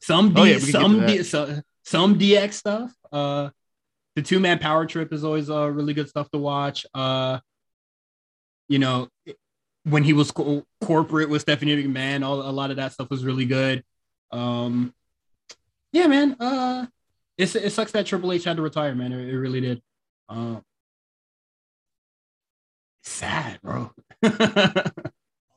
[0.02, 2.94] some D, Oh, yeah, we can get some D, so, some DX stuff.
[3.12, 3.50] Uh,
[4.16, 6.86] the two man power trip is always uh really good stuff to watch.
[6.94, 7.40] Uh,
[8.68, 9.08] you know,
[9.84, 13.24] when he was co- corporate with Stephanie McMahon, all a lot of that stuff was
[13.24, 13.84] really good.
[14.32, 14.94] Um,
[15.92, 16.36] yeah, man.
[16.40, 16.88] Uh,
[17.38, 19.12] it's it sucks that Triple H had to retire, man.
[19.14, 19.82] It, it really did.
[20.30, 20.64] Um,
[23.04, 23.92] sad, bro.
[24.22, 24.34] and,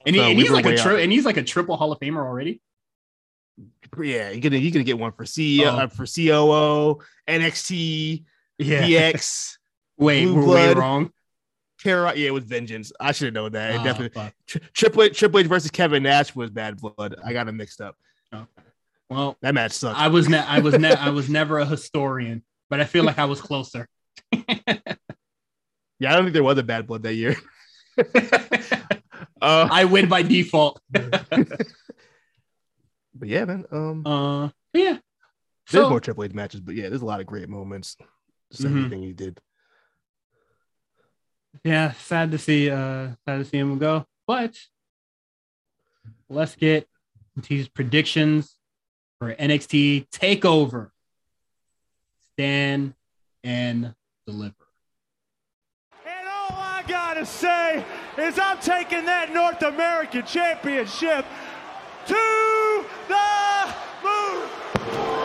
[0.07, 2.19] he, So and he's like a tri- and he's like a triple Hall of Famer
[2.25, 2.61] already.
[4.01, 5.77] Yeah, you're gonna you're gonna get one for CEO Oh.
[5.79, 8.25] uh, for COO, NXT,
[8.59, 8.83] Yeah.
[8.87, 9.57] DX,
[9.99, 11.11] Wait, Blue we're way wrong.
[11.81, 12.15] Terra.
[12.15, 12.93] Yeah, it was Vengeance.
[13.01, 13.75] I should have known that.
[13.75, 14.33] It Ah, definitely.
[14.47, 17.17] Tri- Triple H, Triple H versus Kevin Nash was Bad Blood.
[17.25, 17.97] I got them mixed up.
[19.11, 19.99] Well, That match sucked.
[19.99, 23.19] I was ne- I was ne- I was never a historian, but I feel like
[23.19, 23.89] I was closer.
[24.33, 24.45] yeah,
[26.01, 27.35] I don't think there was a Bad Blood that year.
[29.43, 30.81] uh, I win by default.
[30.93, 31.59] but
[33.25, 33.65] yeah, man.
[33.73, 34.99] Um, Uh, yeah.
[35.71, 37.97] there's So, more Triple H matches, but yeah, there's a lot of great moments.
[38.53, 38.77] Just Mhm.
[38.77, 39.41] everything he did.
[41.65, 44.07] yeah, sad to see uh sad to see him go.
[44.27, 44.57] But
[46.29, 46.89] let's get
[47.49, 48.55] his predictions
[49.21, 50.91] for NXT takeover.
[52.33, 52.95] Stand
[53.45, 53.95] and
[54.27, 54.55] deliver.
[56.07, 57.85] And all I gotta say
[58.17, 61.27] is I'm taking that North American Championship
[62.07, 62.17] to
[63.13, 63.29] the
[64.01, 64.41] moon.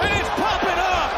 [0.04, 1.12] And it's popping up.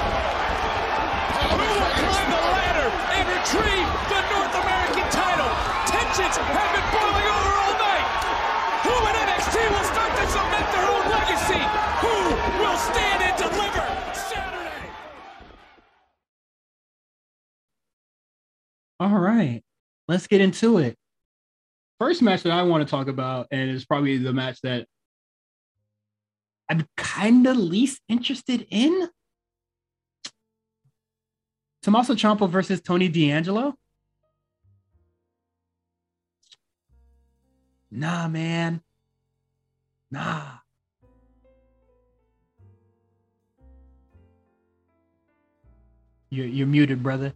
[1.49, 5.49] Who will climb the ladder and retrieve the North American title?
[5.89, 8.05] Tensions have been boiling over all night.
[8.85, 11.63] Who in NXT will start to cement their own legacy?
[12.05, 12.15] Who
[12.61, 14.89] will stand and deliver Saturday?
[18.99, 19.61] All right,
[20.07, 20.95] let's get into it.
[21.99, 24.87] First match that I want to talk about, and it's probably the match that
[26.69, 29.09] I'm kind of least interested in.
[31.81, 33.73] Tommaso Ciampa versus Tony D'Angelo.
[37.89, 38.81] Nah, man.
[40.11, 40.43] Nah.
[46.29, 47.33] You're, you're muted, brother.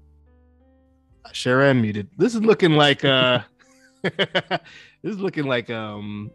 [1.33, 2.09] Sure am muted.
[2.17, 3.41] This is looking like uh
[4.01, 4.61] this
[5.03, 6.31] is looking like um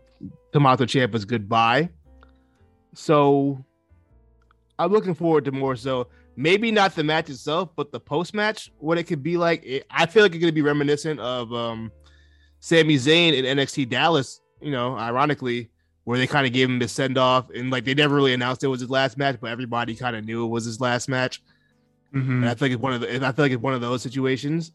[0.53, 1.91] Tomato Ciampa's goodbye.
[2.95, 3.65] So
[4.79, 8.71] I'm looking forward to more so maybe not the match itself, but the post match,
[8.79, 9.65] what it could be like.
[9.65, 11.91] It, I feel like it's gonna be reminiscent of um
[12.61, 15.71] Sami Zayn in NXT Dallas, you know, ironically,
[16.05, 18.63] where they kind of gave him the send off and like they never really announced
[18.65, 21.43] it was his last match, but everybody kind of knew it was his last match.
[22.17, 22.29] Mhm.
[22.29, 24.03] And I feel like it's one of the I feel like it's one of those
[24.03, 24.73] situations.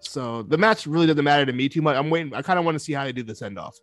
[0.00, 1.96] So the match really doesn't matter to me too much.
[1.96, 2.34] I'm waiting.
[2.34, 3.78] I kind of want to see how they do the send off.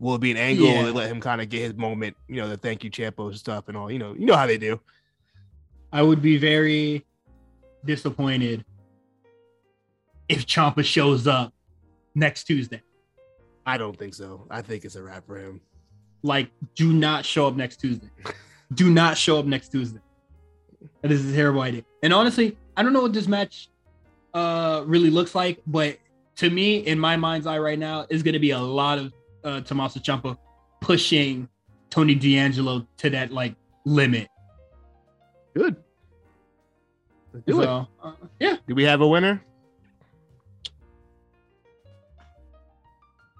[0.00, 0.66] Will it be an angle?
[0.66, 0.78] Yeah.
[0.78, 2.16] Will they let him kind of get his moment?
[2.28, 3.90] You know, the thank you Ciampa stuff and all.
[3.90, 4.80] You know, you know how they do.
[5.92, 7.06] I would be very
[7.84, 8.64] disappointed
[10.28, 11.52] if Ciampa shows up
[12.14, 12.82] next Tuesday.
[13.66, 14.46] I don't think so.
[14.50, 15.60] I think it's a wrap for him.
[16.22, 18.10] Like, do not show up next Tuesday.
[18.74, 20.00] do not show up next Tuesday.
[21.02, 21.82] That is a terrible idea.
[22.02, 23.68] And honestly, I don't know what this match
[24.34, 25.98] uh really looks like, but
[26.36, 29.12] to me, in my mind's eye right now, is going to be a lot of
[29.44, 30.36] uh Tommaso Ciampa
[30.80, 31.48] pushing
[31.90, 33.54] Tony D'Angelo to that like
[33.84, 34.28] limit.
[35.54, 35.76] Good.
[37.32, 37.68] Let's do it.
[37.68, 37.84] uh,
[38.40, 39.42] yeah, Do we have a winner?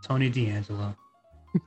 [0.03, 0.97] Tony D'Angelo.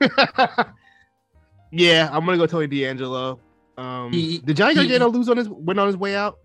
[1.70, 3.38] yeah, I'm gonna go Tony D'Angelo.
[3.76, 6.38] Um, He- did Johnny he- Gargano lose on his win on his way out?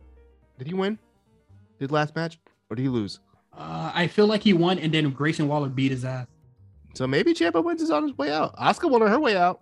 [0.57, 0.97] Did he win
[1.79, 3.19] his last match, or did he lose?
[3.53, 6.27] Uh, I feel like he won, and then Grayson Waller beat his ass.
[6.93, 8.55] So maybe Ciampa wins is on his way out.
[8.57, 9.61] Oscar won on her way out.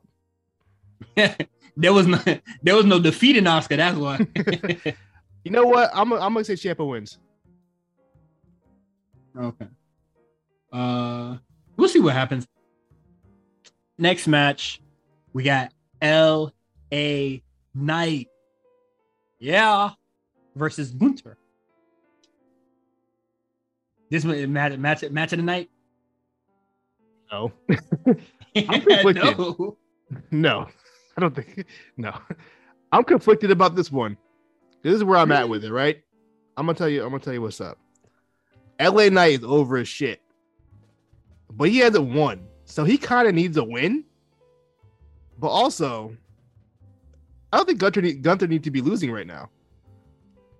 [1.16, 2.20] there was no
[2.64, 3.76] there was no defeat in Oscar.
[3.78, 4.26] That's why.
[5.44, 5.92] You know what?
[5.94, 7.20] I'm I'm gonna say Ciampa wins.
[9.38, 9.68] okay.
[10.74, 11.38] Uh,
[11.78, 12.48] we'll see what happens.
[13.98, 14.82] Next match,
[15.34, 17.44] we got L.A.
[17.76, 18.30] Knight.
[19.40, 19.92] Yeah,
[20.56, 21.38] versus Gunther.
[24.10, 25.70] This one match match match of the night.
[27.32, 27.52] No,
[28.56, 29.38] I'm conflicted.
[29.38, 29.78] no.
[30.32, 30.68] no,
[31.18, 31.66] I don't think.
[31.98, 32.18] No,
[32.92, 34.18] I'm conflicted about this one.
[34.84, 35.72] This is where I'm at with it.
[35.72, 36.02] Right?
[36.56, 37.04] I'm gonna tell you.
[37.04, 37.78] I'm gonna tell you what's up.
[38.80, 40.22] LA Knight is over his shit,
[41.52, 44.06] but he hasn't won, so he kind of needs a win.
[45.38, 46.16] But also,
[47.56, 49.50] I don't think Gunther need, Gunther need to be losing right now.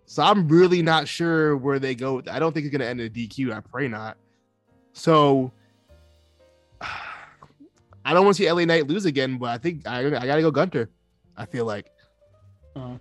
[0.06, 2.22] So I'm really not sure where they go.
[2.32, 3.52] I don't think it's gonna end in a DQ.
[3.54, 4.16] I pray not.
[4.94, 5.52] So
[6.82, 10.42] I don't want to see LA Knight lose again, but I think I, I gotta
[10.42, 10.90] go Gunther.
[11.36, 11.88] I feel like
[12.78, 12.96] Uh,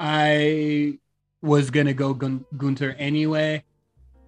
[0.00, 0.98] I
[1.42, 3.62] was gonna go Gun- Gunther anyway,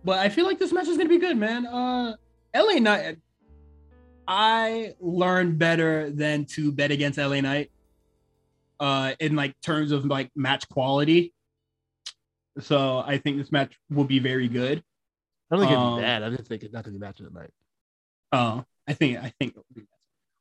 [0.05, 1.65] but I feel like this match is gonna be good, man.
[1.65, 2.17] Uh,
[2.55, 3.17] LA Knight.
[4.29, 7.71] I learned better than to bet against LA Knight.
[8.81, 11.35] Uh, in like terms of like match quality.
[12.61, 14.83] So I think this match will be very good.
[15.51, 16.23] I don't think Um, it's bad.
[16.23, 17.51] I just think it's not gonna be match of the night.
[18.33, 19.83] Uh, I think I think it will be.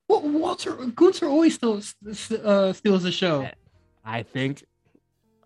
[0.07, 1.81] Well, Walter Gunther always still
[2.43, 3.47] uh, steals the show.
[4.05, 4.63] I think.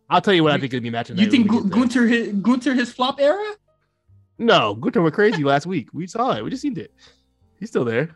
[0.09, 1.17] I'll tell you what I think it'll be matching.
[1.17, 3.55] You think Gu- Gunther his, Gunther his flop era?
[4.37, 5.89] No, Gunther went crazy last week.
[5.93, 6.43] We saw it.
[6.43, 6.93] We just seen it.
[7.59, 8.15] He's still there.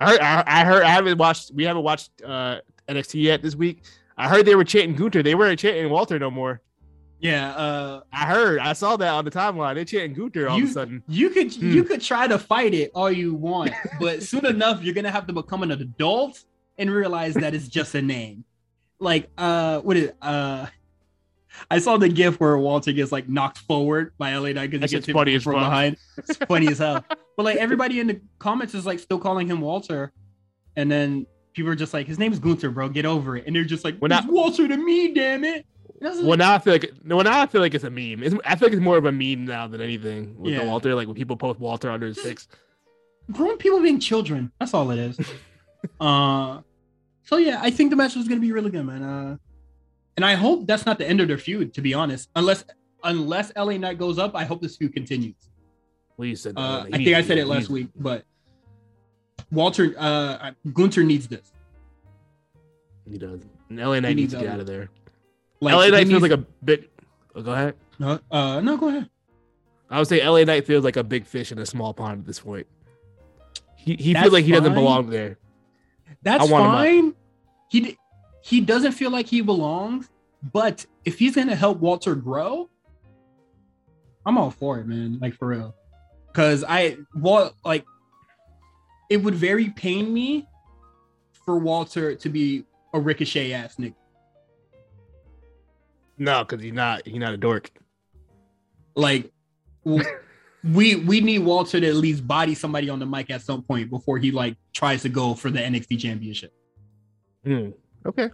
[0.00, 0.20] I heard.
[0.20, 0.82] I, I heard.
[0.82, 1.52] I haven't watched.
[1.54, 2.58] We haven't watched uh,
[2.88, 3.82] NXT yet this week.
[4.16, 5.22] I heard they were chanting Gunther.
[5.22, 6.60] They weren't chanting Walter no more.
[7.20, 8.58] Yeah, uh, I heard.
[8.58, 9.76] I saw that on the timeline.
[9.76, 11.02] They're chanting Gunther all you, of a sudden.
[11.08, 11.72] You could hmm.
[11.72, 15.26] you could try to fight it all you want, but soon enough you're gonna have
[15.28, 16.44] to become an adult
[16.76, 18.44] and realize that it's just a name.
[18.98, 20.66] Like uh, what is uh?
[21.70, 24.96] I saw the gif where Walter gets like knocked forward by LA Knight because he
[24.98, 25.96] gets funny from behind.
[26.18, 27.04] It's funny as hell.
[27.36, 30.12] But like everybody in the comments is like still calling him Walter,
[30.76, 32.88] and then people are just like, his name's Gunther, bro.
[32.88, 33.44] Get over it.
[33.46, 35.66] And they're just like, when I, Walter to me, damn it.
[36.00, 38.22] Well, now I feel like well now I feel like it's a meme.
[38.22, 40.64] It's, I feel like it's more of a meme now than anything with yeah.
[40.64, 40.94] Walter.
[40.94, 42.46] Like when people post Walter under six,
[43.30, 44.52] grown people being children.
[44.58, 45.18] That's all it is.
[46.00, 46.60] uh,
[47.22, 49.02] so yeah, I think the match was gonna be really good, man.
[49.02, 49.36] Uh,
[50.16, 51.72] and I hope that's not the end of their feud.
[51.74, 52.64] To be honest, unless
[53.02, 55.36] unless LA Knight goes up, I hope this feud continues.
[56.18, 56.60] Well, you said that.
[56.60, 58.24] Uh, I think I said it last week, but
[59.50, 61.52] Walter uh Gunther needs this.
[63.08, 63.42] He does.
[63.68, 64.88] And LA Knight needs to get out of there.
[65.60, 66.90] Like, LA Knight feels like a bit.
[67.34, 67.74] Oh, go ahead.
[67.98, 69.08] No, uh, no, go ahead.
[69.90, 72.26] I would say LA Knight feels like a big fish in a small pond at
[72.26, 72.66] this point.
[73.76, 74.60] He he feels like he fine.
[74.60, 75.38] doesn't belong there.
[76.22, 77.14] That's fine.
[77.68, 77.98] He
[78.42, 80.10] he doesn't feel like he belongs,
[80.52, 82.68] but if he's gonna help Walter grow,
[84.26, 85.18] I'm all for it, man.
[85.20, 85.74] Like for real.
[86.32, 87.84] Cause I Walt like
[89.10, 90.46] it would very pain me
[91.44, 93.94] for Walter to be a ricochet ass nigga.
[96.16, 97.06] No, because he's not.
[97.06, 97.70] He's not a dork.
[98.94, 99.32] Like,
[100.64, 103.90] we we need Walter to at least body somebody on the mic at some point
[103.90, 106.52] before he like tries to go for the NXT Championship.
[107.44, 107.70] Hmm.
[108.06, 108.30] Okay.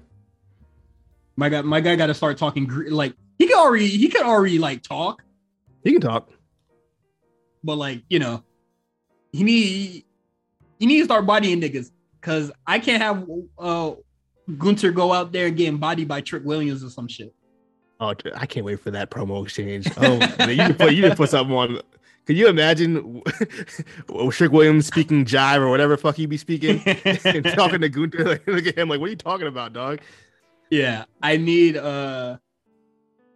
[1.36, 2.68] My guy, my guy, got to start talking.
[2.68, 5.22] Like he could already, he could already like talk.
[5.82, 6.30] He can talk,
[7.64, 8.44] but like you know,
[9.32, 10.04] he need
[10.80, 13.24] he need to start bodying niggas because I can't have
[13.58, 13.92] uh
[14.58, 17.32] Gunther go out there and getting bodied by Trick Williams or some shit.
[18.00, 19.86] Oh, I can't wait for that promo exchange.
[19.98, 21.80] Oh, man, you put you didn't put something on.
[22.24, 23.22] Can you imagine
[24.30, 26.80] Trick Williams speaking jive or whatever fuck he be speaking
[27.24, 28.24] and talking to Gunther?
[28.24, 30.00] Like, look at him, like, what are you talking about, dog?
[30.70, 32.38] Yeah, I need uh,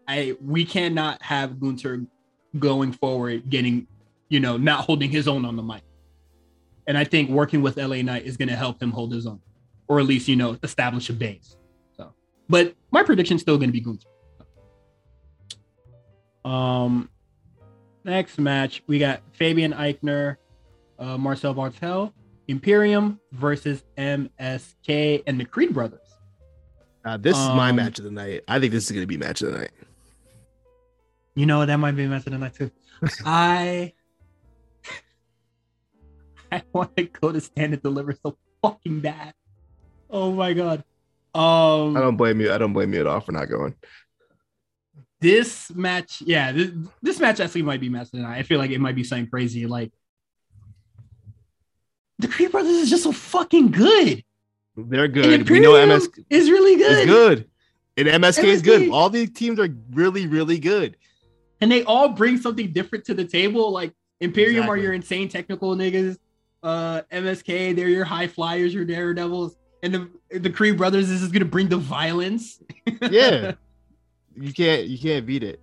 [0.08, 2.06] I we cannot have Gunther
[2.58, 3.86] going forward, getting
[4.30, 5.82] you know, not holding his own on the mic.
[6.86, 9.40] And I think working with LA Knight is going to help him hold his own,
[9.88, 11.56] or at least you know establish a base.
[11.96, 12.12] So,
[12.48, 14.08] but my prediction is still going to be Gunther.
[16.44, 17.08] Um,
[18.04, 20.36] next match we got Fabian Aichner,
[20.98, 22.12] uh, Marcel Barthel,
[22.48, 26.00] Imperium versus MSK and the Creed Brothers.
[27.04, 28.42] Uh, this um, is my um, match of the night.
[28.48, 29.72] I think this is going to be match of the night.
[31.34, 32.70] You know that might be match of the night too.
[33.24, 33.92] I
[36.54, 39.34] I want to go to stand and deliver so fucking bad.
[40.10, 40.84] Oh my god.
[41.34, 42.52] Um I don't blame you.
[42.52, 43.74] I don't blame you at all for not going
[45.24, 48.36] this match, yeah, this, this match actually might be match tonight.
[48.36, 49.64] I feel like it might be something crazy.
[49.64, 49.90] Like
[52.18, 54.22] the Creed Brothers is just so fucking good.
[54.76, 55.48] They're good.
[55.48, 56.98] We know MS is really good.
[56.98, 57.48] It's good.
[57.96, 58.90] And MSK, MSK is good.
[58.90, 60.98] All these teams are really, really good.
[61.62, 63.72] And they all bring something different to the table.
[63.72, 64.78] Like Imperium exactly.
[64.78, 66.18] are your insane technical niggas.
[66.64, 69.56] Uh, MSK, they're your high flyers, your daredevils.
[69.82, 72.62] And the the Creed Brothers is just gonna bring the violence.
[73.10, 73.52] yeah.
[74.34, 75.60] you can't you can't beat it.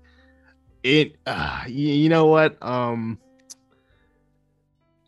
[0.83, 2.61] It uh, you, you know what?
[2.61, 3.17] Um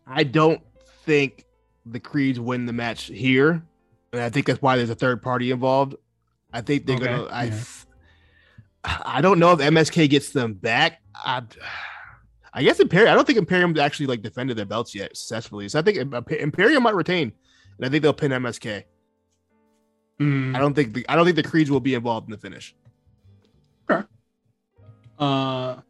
[0.04, 0.60] I don't
[1.04, 1.44] think
[1.86, 3.64] the Creeds win the match here.
[4.12, 5.94] And I think that's why there's a third party involved.
[6.52, 7.06] I think they're okay.
[7.06, 7.62] gonna I yeah.
[8.84, 11.00] I don't know if MSK gets them back.
[11.14, 11.42] I
[12.54, 13.10] I guess Imperium.
[13.10, 15.68] I don't think Imperium actually like defended their belts yet successfully.
[15.68, 17.32] So I think Imperium might retain,
[17.76, 18.84] and I think they'll pin MSK.
[20.20, 20.54] Mm.
[20.54, 22.76] I don't think the I don't think the Creeds will be involved in the finish.
[23.90, 24.06] Okay.
[25.18, 25.80] Uh,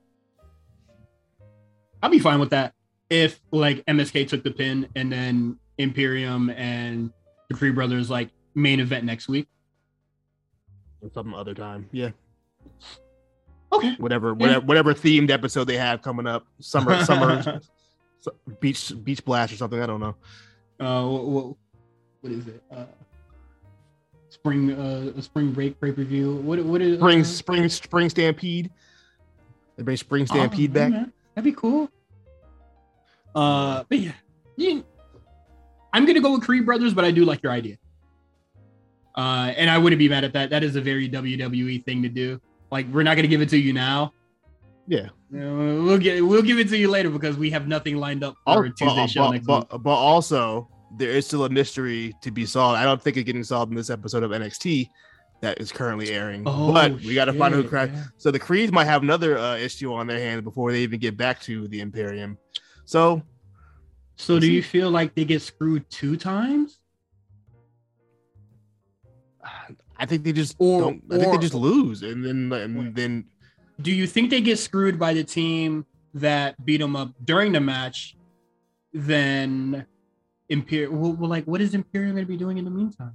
[2.03, 2.73] I'll be fine with that
[3.11, 7.13] if like MSK took the pin and then Imperium and
[7.49, 9.49] the Creed Brothers like main event next week.
[11.03, 12.11] Or some other time, yeah.
[13.75, 13.95] Okay.
[13.99, 14.35] Whatever, yeah.
[14.35, 17.61] whatever, whatever themed episode they have coming up, summer, summer,
[18.61, 19.81] beach, beach blast or something.
[19.81, 20.15] I don't know.
[20.79, 21.57] Uh, what,
[22.21, 22.63] what is it?
[22.71, 22.85] Uh,
[24.29, 26.37] spring uh spring break pay per view.
[26.37, 28.71] What what is spring uh, spring spring stampede?
[29.77, 30.91] They bring spring oh, stampede oh, back.
[30.91, 31.13] Man.
[31.35, 31.91] That'd be cool.
[33.35, 34.13] Uh, but yeah,
[34.57, 34.85] you,
[35.93, 37.77] I'm gonna go with Creed Brothers, but I do like your idea.
[39.17, 40.51] Uh, and I wouldn't be mad at that.
[40.51, 42.41] That is a very WWE thing to do.
[42.75, 44.13] Like, we're not gonna give it to you now.
[44.89, 45.11] Yeah.
[45.31, 48.65] We'll get we'll give it to you later because we have nothing lined up for
[48.65, 49.83] a Tuesday but, show but, next but, week.
[49.85, 50.69] but also,
[50.99, 52.77] there is still a mystery to be solved.
[52.77, 54.91] I don't think it's getting solved in this episode of NXT
[55.41, 56.43] that is currently airing.
[56.43, 57.95] but we got to find out who cracked.
[57.95, 58.05] yeah.
[58.17, 61.17] So the Creeds might have another uh, issue on their hands before they even get
[61.17, 62.37] back to the Imperium.
[62.87, 63.23] So
[64.17, 66.81] So, do you feel like they get screwed two times?
[69.99, 71.03] I think they just Or- don't.
[71.11, 73.25] I think they just lose, and then and then
[73.81, 75.85] Do you think they get screwed by the team
[76.15, 78.17] that beat them up during the match?
[78.93, 79.87] Then
[80.49, 81.01] Imperium.
[81.01, 83.15] Well, well, like, what is Imperium going to be doing in the meantime?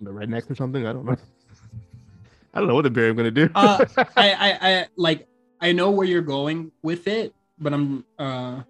[0.00, 0.86] the rednecks or something.
[0.86, 1.16] I don't know.
[2.54, 3.50] I don't know what the Imperium going to do.
[3.54, 3.84] Uh,
[4.16, 5.26] I, I, I like.
[5.60, 8.04] I know where you're going with it, but I'm.
[8.18, 8.62] uh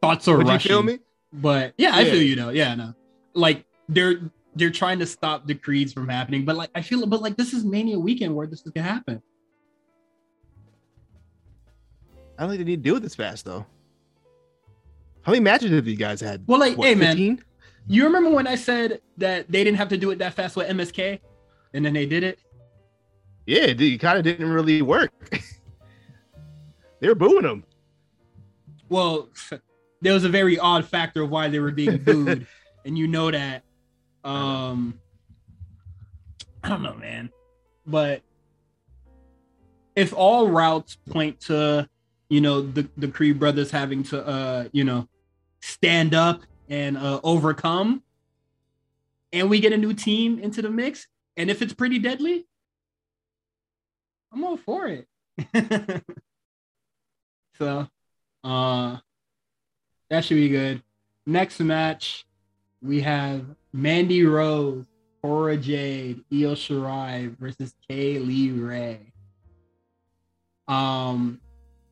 [0.00, 0.68] Thoughts are Would you rushing.
[0.68, 0.98] feel me?
[1.32, 2.48] But yeah, I feel you though.
[2.50, 2.94] Yeah, no.
[3.34, 7.22] Like they're they're trying to stop the creeds from happening, but like I feel but
[7.22, 9.22] like this is Mania weekend where this is gonna happen.
[12.38, 13.66] I don't think they need to do it this fast though.
[15.22, 16.42] How many matches have you guys had?
[16.46, 17.44] Well, like, What, hey man, 15?
[17.86, 20.68] you remember when I said that they didn't have to do it that fast with
[20.68, 21.20] MSK?
[21.74, 22.40] And then they did it?
[23.46, 25.12] Yeah, it, it kind of didn't really work.
[27.00, 27.64] they were booing them.
[28.88, 29.28] Well,
[30.00, 32.46] there was a very odd factor of why they were being booed,
[32.84, 33.62] and you know that.
[34.24, 34.98] Um
[36.62, 37.30] I don't know, man.
[37.86, 38.22] But
[39.96, 41.88] if all routes point to,
[42.28, 45.08] you know, the the Creed brothers having to uh, you know,
[45.60, 48.02] stand up and uh overcome
[49.32, 51.06] and we get a new team into the mix
[51.36, 52.46] and if it's pretty deadly,
[54.32, 55.08] I'm all for it.
[57.58, 57.88] so,
[58.44, 58.98] uh
[60.10, 60.82] that should be good.
[61.24, 62.26] Next match,
[62.82, 64.86] we have Mandy Rose,
[65.22, 69.12] Cora Jade, Io Shirai versus Kay Lee Ray.
[70.68, 71.40] Um,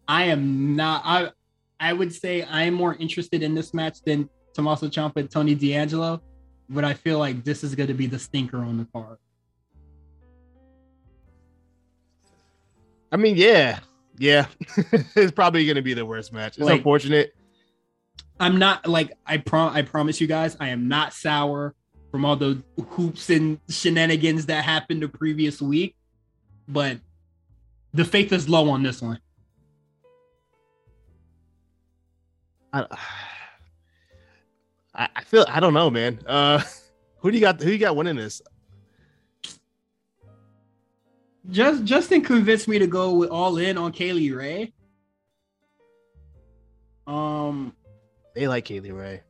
[0.09, 1.03] I am not.
[1.05, 1.30] I
[1.78, 5.55] I would say I am more interested in this match than Tommaso Ciampa and Tony
[5.55, 6.20] D'Angelo,
[6.68, 9.18] but I feel like this is going to be the stinker on the card.
[13.12, 13.80] I mean, yeah,
[14.18, 14.47] yeah,
[15.16, 16.59] it's probably going to be the worst match.
[16.59, 17.34] It's Like- unfortunate.
[18.41, 21.74] I'm not like I prom I promise you guys, I am not sour
[22.11, 25.95] from all the hoops and shenanigans that happened the previous week,
[26.66, 26.99] but
[27.93, 29.20] the faith is low on this one.
[32.72, 32.86] I,
[34.95, 36.20] I feel I don't know, man.
[36.26, 36.62] Uh,
[37.18, 37.61] who do you got?
[37.62, 38.41] Who you got winning this?
[41.51, 44.72] Just Justin convinced me to go with all in on Kay Lee Ray.
[47.07, 47.74] Um,
[48.34, 49.22] They like Kay Lee Ray.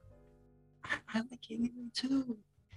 [0.85, 2.37] I, I like Kay Lee Ray too,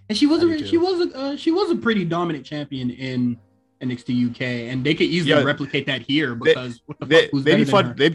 [0.09, 3.37] and she was a she was a uh, she was a pretty dominant champion in
[3.81, 5.43] NXT UK, and they could easily Yeah.
[5.43, 7.93] replicate that here They- because what the They, they be better than fudge, her?
[7.95, 8.09] they,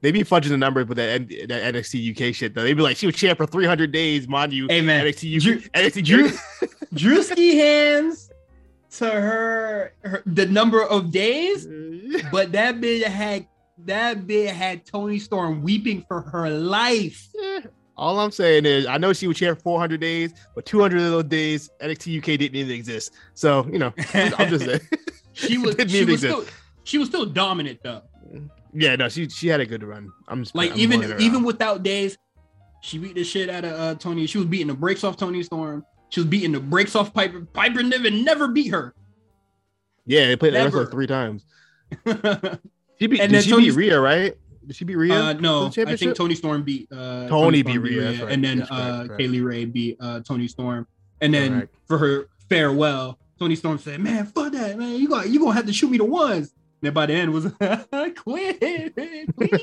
[0.00, 2.62] they be fudging the numbers with that, that NXT UK shit though.
[2.62, 4.66] They'd be like, she was champ for 300 days, mind you.
[4.68, 6.28] Hey man, NXT UK, Drew- NXT Drew,
[6.94, 8.30] Drewski hands
[8.92, 11.66] to her, her the number of days,
[12.32, 13.46] but that bitch had
[13.84, 17.28] that bitch had Toni Storm weeping for her life.
[17.42, 17.60] Eh,
[17.96, 21.10] All I'm saying is, I know she was here for 400 days, but 200 of
[21.10, 23.12] those days, NXT UK didn't even exist.
[23.34, 24.80] So you know, I'm just saying.
[25.32, 26.20] she was she was exist.
[26.22, 26.44] still
[26.84, 28.02] she was still dominant though.
[28.74, 30.10] Yeah, no, she she had a good run.
[30.28, 31.44] I'm just Like I'm even even out.
[31.46, 32.18] without days,
[32.82, 34.26] she beat the shit out of uh, Toni.
[34.26, 35.84] She was beating the brakes off Toni Storm.
[36.10, 37.42] She was beating the brakes off Piper.
[37.52, 38.94] Piper never never beat her.
[40.06, 41.44] yeah, they played that wrestler three times.
[43.00, 44.34] She beat And did then she Toni's- beat Rhea, right?
[44.66, 45.14] Did she beat Rhea?
[45.14, 48.32] Uh, no, I think Toni Storm beat uh, Toni Storm beat Rhea, that's right.
[48.32, 49.16] and then correct, uh.
[49.16, 50.86] Kay Lee Ray beat uh, Toni Storm,
[51.22, 54.96] and then for her farewell, Toni Storm said, "Man, fuck that, man.
[54.96, 57.44] You got you gonna have to shoot me the ones." And by the end was
[58.16, 59.62] quit, please,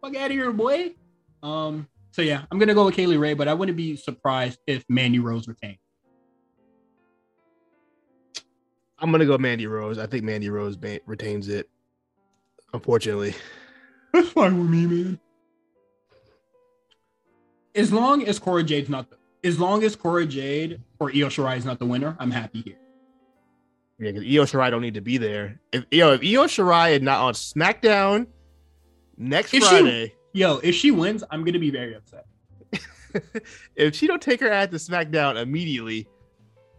[0.00, 0.94] fuck out of here, boy.
[1.42, 1.86] Um.
[2.12, 4.84] So yeah, I'm gonna go with Kay Lee Ray, but I wouldn't be surprised if
[4.88, 5.76] Mandy Rose retained.
[8.98, 9.98] I'm gonna go Mandy Rose.
[9.98, 11.68] I think Mandy Rose ba- retains it.
[12.74, 13.34] Unfortunately,
[14.12, 15.20] That's fine with me, man.
[17.74, 21.56] As long as Cora Jade's not, the, as long as Cora Jade or Io Shirai
[21.56, 22.76] is not the winner, I'm happy here.
[23.98, 25.60] yeah, because Io Shirai don't need to be there.
[25.72, 28.26] If yo, if Io Shirai is not on SmackDown
[29.16, 32.26] next If she- Friday, Yo, if she wins, I'm gonna be very upset.
[33.76, 36.06] if she don't take her ass to SmackDown immediately,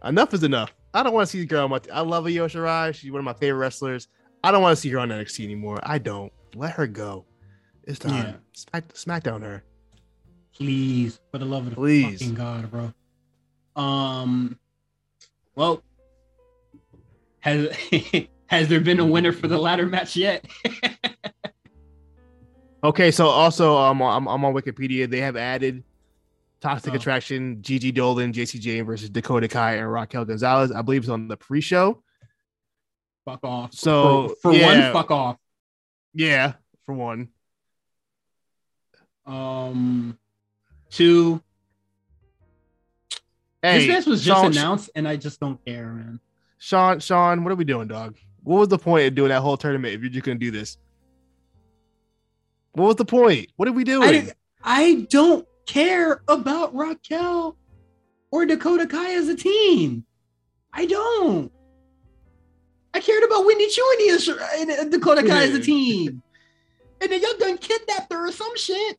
[0.04, 0.72] enough is enough.
[0.92, 1.64] I don't want to see the girl.
[1.64, 2.94] On my I love Io Shirai.
[2.94, 4.08] She's one of my favorite wrestlers.
[4.42, 5.78] I don't want to see her on NXT anymore.
[5.82, 6.32] I don't.
[6.54, 7.26] Let her go.
[7.84, 8.12] It's time.
[8.12, 8.32] Yeah.
[8.52, 9.64] Smack, Smackdown her.
[10.54, 12.20] Please, for the love of the Please.
[12.20, 12.92] fucking god, bro.
[13.76, 14.58] Um,
[15.54, 15.82] well,
[17.40, 17.74] has
[18.46, 20.44] has there been a winner for the ladder match yet?
[22.82, 25.08] Okay, so also um, I'm, I'm on Wikipedia.
[25.08, 25.84] They have added
[26.60, 26.96] Toxic Oh.
[26.96, 30.70] Attraction, Gigi Dolin, Jacy Jayne versus Dakota Kai and Raquel Gonzalez.
[30.72, 32.02] I believe it's on the pre-show.
[33.24, 33.72] fuck off.
[33.74, 34.66] So, for, for yeah.
[34.66, 35.36] one, fuck off.
[36.14, 36.54] Yeah,
[36.84, 37.28] for one.
[39.26, 40.18] Um,
[40.90, 41.40] two.
[43.62, 46.20] Hey, this match was just Sean, announced, and I just don't care, man.
[46.58, 48.16] Shawn, Shawn, what are we doing, dog?
[48.42, 50.78] What was the point of doing that whole tournament if you're just gonna do this?
[52.72, 53.50] What was the point?
[53.56, 54.08] What are we doing?
[54.08, 54.32] I,
[54.62, 57.56] I don't care about Raquel
[58.30, 60.04] or Dakota Kai as a team.
[60.72, 61.52] I don't.
[62.92, 66.22] I cared about Wendy Choo and, and uh, Dakota Kai as a team.
[67.00, 68.98] And then y'all done kidnapped her or some shit.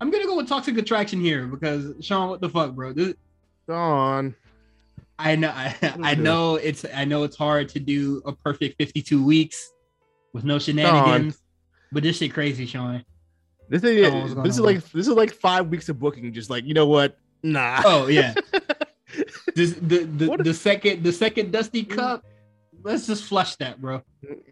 [0.00, 2.92] I'm gonna go with toxic attraction here because Shawn, what the fuck, bro?
[2.92, 3.14] This,
[3.68, 4.34] Shawn,
[5.18, 9.22] I know, I, I know it's, I know it's hard to do a perfect 52
[9.22, 9.72] weeks
[10.32, 11.38] with no shenanigans,
[11.92, 13.04] but this shit crazy, Shawn.
[13.70, 14.66] This is Oh, going this is on?
[14.66, 16.30] like this is like five weeks of booking.
[16.32, 17.16] Just like you know what?
[17.42, 17.80] Nah.
[17.86, 18.34] Oh yeah.
[19.54, 22.24] this, the the, the second the second Dusty Cup.
[22.82, 24.02] Let's just flush that, bro.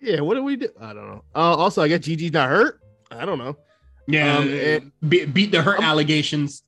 [0.03, 0.21] Yeah.
[0.21, 0.69] What do we do?
[0.81, 1.25] I don't know.
[1.35, 2.81] Uh, also, I guess Gigi's not hurt.
[3.11, 3.57] I don't know.
[4.07, 6.63] Yeah, Um, and- be, beat the hurt I'm- allegations.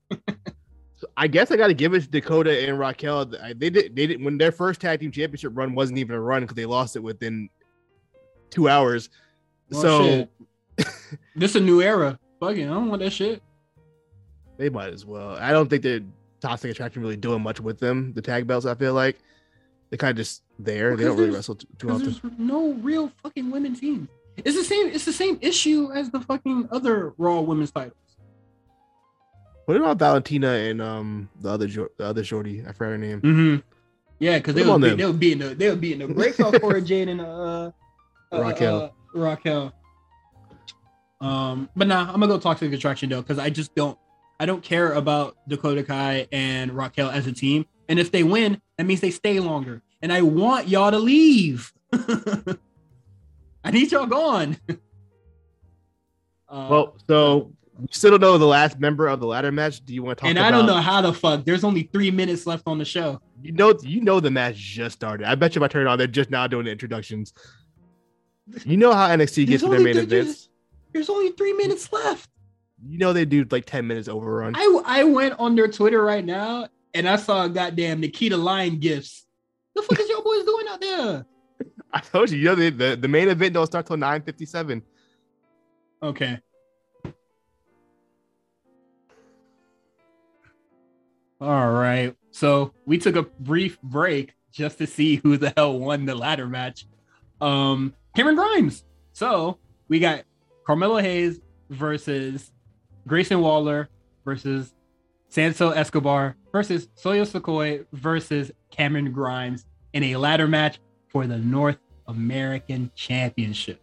[0.96, 3.24] So I guess I got to give it to Dakota and Raquel.
[3.26, 3.96] They did.
[3.96, 6.66] They did when their first tag team championship run wasn't even a run because they
[6.66, 7.48] lost it within
[8.50, 9.08] two hours.
[9.70, 10.28] Well, so
[11.36, 12.18] this a new era.
[12.40, 13.42] Fucking, I don't want that shit.
[14.56, 15.36] they might as well.
[15.36, 16.00] I don't think they're
[16.40, 18.12] toxic attraction really doing much with them.
[18.14, 18.66] The tag belts.
[18.66, 19.18] I feel like
[19.90, 20.96] they're kind of just there.
[20.96, 22.04] they don't really wrestle too, too often.
[22.04, 24.08] there's no real fucking women team.
[24.38, 24.86] It's the same.
[24.86, 27.94] It's the same issue as the fucking other Raw women's titles.
[29.66, 32.62] What about Valentina and um the other the other shorty?
[32.66, 33.20] I forgot her name.
[33.20, 33.56] Mm-hmm.
[34.18, 35.98] Yeah, because they 'em on would they would be in the they would be in
[36.00, 37.70] the breakup for Jade and uh,
[38.32, 38.82] uh Raquel.
[38.82, 39.72] uh, Raquel.
[41.20, 43.98] Um, but nah, I'm gonna go toxic attraction though, because I just don't
[44.38, 47.66] I don't care about Dakota Kai and Raquel as a team.
[47.88, 49.82] And if they win, that means they stay longer.
[50.00, 51.72] And I want y'all to leave.
[51.92, 54.56] I need y'all gone.
[54.68, 54.74] Uh,
[56.70, 59.84] Well, so we still don't know the last member of the ladder match.
[59.84, 60.30] Do you want to talk?
[60.30, 61.44] and I don't know how the fuck.
[61.44, 63.20] There's only three minutes left on the show.
[63.42, 65.26] You know, you know the match just started.
[65.26, 67.32] I bet you if I turn it on, they're just now doing the introductions.
[68.64, 70.49] You know how NXT gets their main events.
[70.92, 72.28] There's only three minutes left.
[72.82, 74.54] You know they do like ten minutes overrun.
[74.56, 79.26] I I went on their Twitter right now and I saw goddamn Nikita Line gifts.
[79.74, 81.26] The fuck is y'all boys doing out there?
[81.92, 84.46] I told you, you know the, the, the main event don't start till nine fifty
[84.46, 84.82] seven.
[86.02, 86.38] Okay.
[91.40, 92.14] All right.
[92.32, 96.46] So we took a brief break just to see who the hell won the ladder
[96.46, 96.86] match.
[97.40, 98.84] Um, Cameron Grimes.
[99.12, 100.24] So we got
[100.70, 102.52] Carmelo Hayes versus
[103.04, 103.88] Grayson Waller
[104.24, 104.72] versus
[105.28, 111.78] Santos Escobar versus Solo Sikoa versus Cameron Grimes in a ladder match for the North
[112.06, 113.82] American Championship.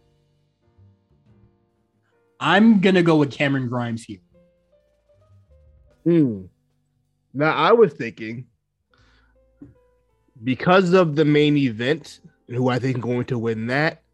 [2.40, 4.20] I'm gonna go with Cameron Grimes here.
[6.04, 6.44] Hmm.
[7.34, 8.46] Now I was thinking
[10.42, 14.04] because of the main event, who I think going to win that,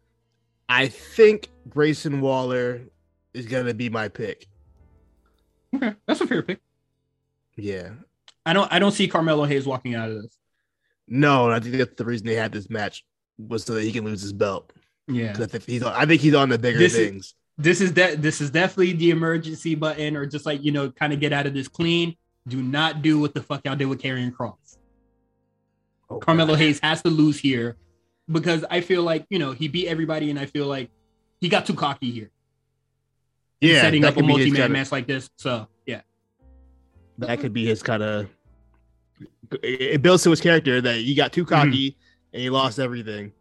[0.69, 2.81] I think Grayson Waller
[3.33, 4.47] is gonna be my pick.
[5.75, 6.59] Okay, that's a fair pick.
[7.55, 7.91] Yeah.
[8.45, 10.37] I don't I don't see Carmelo Hayes walking out of this.
[11.07, 13.05] No, I think that's the reason they had this match
[13.37, 14.71] was so that he can lose his belt.
[15.07, 15.35] Yeah.
[15.39, 17.35] I think he's on, I think he's on the bigger This is- things.
[17.57, 21.13] This is that this is definitely the emergency button, or just like you know, kind
[21.13, 22.17] of get out of this clean.
[22.49, 24.77] Do not do what the fuck y'all did with Karrion Kross.
[26.09, 27.77] Oh, Carmelo Hayes has to lose here
[28.31, 30.89] because I feel like you know he beat everybody, and I feel like
[31.41, 32.31] he got too cocky here.
[33.61, 35.29] yeah, setting up a his multi-man kinda- match like this.
[35.37, 36.01] So yeah,
[37.19, 38.27] That could be his kind of.
[39.63, 41.95] It builds to his character that he got too cocky
[42.33, 43.31] and he lost everything.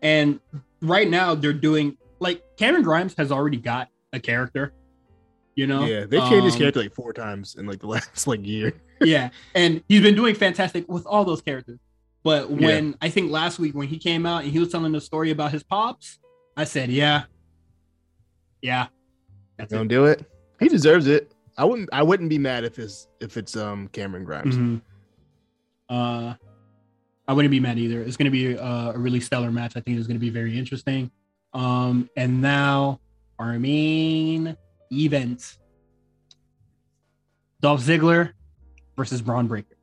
[0.00, 0.40] and
[0.80, 4.72] right now they're doing like Cameron Grimes has already got a character.
[5.54, 8.26] You know, Yeah, they changed his Um, character like four times in like the last
[8.26, 8.72] like year.
[9.00, 11.78] yeah, and he's been doing fantastic with all those characters.
[12.24, 15.00] But when I think last week when he came out and he was telling the
[15.00, 16.18] story about his pops,
[16.56, 17.24] I said, "Yeah,
[18.60, 18.86] yeah,
[19.56, 20.24] that's Don't it." do it.
[20.60, 21.32] He deserves it.
[21.58, 21.88] I wouldn't.
[21.92, 24.56] I wouldn't be mad if it's if it's um Cameron Grimes.
[24.56, 24.80] Mhm.
[25.88, 26.34] Uh,
[27.26, 28.00] I wouldn't be mad either.
[28.02, 29.72] It's going to be uh, a really stellar match.
[29.76, 31.10] I think it's going to be very interesting.
[31.52, 33.00] Um, and now
[33.38, 34.56] our main
[34.92, 35.58] event:
[37.60, 38.30] Dolph Ziggler
[38.96, 39.76] versus Bron Breakker.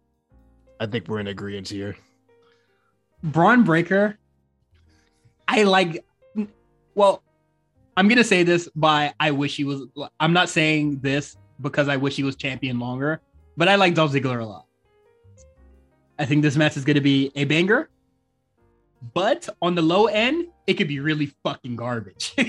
[0.79, 1.97] I think we're in agreement here.
[3.23, 4.17] Bron Breakker,
[5.47, 6.03] I like.
[6.95, 7.23] Well,
[7.97, 9.83] I'm gonna say this by I wish he was.
[10.19, 13.21] I'm not saying this because I wish he was champion longer,
[13.57, 14.65] but I like Dolph Ziggler a lot.
[16.17, 17.89] I think this match is gonna be a banger,
[19.13, 22.33] but on the low end, it could be really fucking garbage.
[22.37, 22.43] I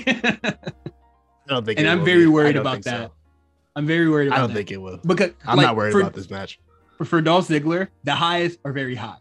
[1.47, 1.79] don't think.
[1.79, 2.27] and it I'm will very be.
[2.27, 3.09] Worried about that.
[3.09, 3.11] so.
[3.75, 4.55] I'm very worried about I don't that.
[4.55, 4.97] think it will.
[5.05, 6.59] because I'm like, not worried for, about this match.
[7.05, 9.17] for Dolph Ziggler, the highs are very high,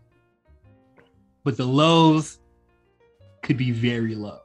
[1.45, 2.39] but the lows
[3.43, 4.41] could be very low.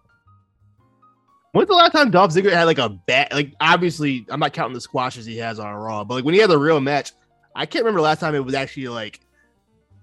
[1.52, 3.32] When's the last time Dolph Ziggler had like a bad?
[3.32, 6.40] Like obviously, I'm not counting the squashes he has on Raw, but like when he
[6.42, 7.14] had a real match,
[7.56, 9.22] I can't remember the last time it was actually like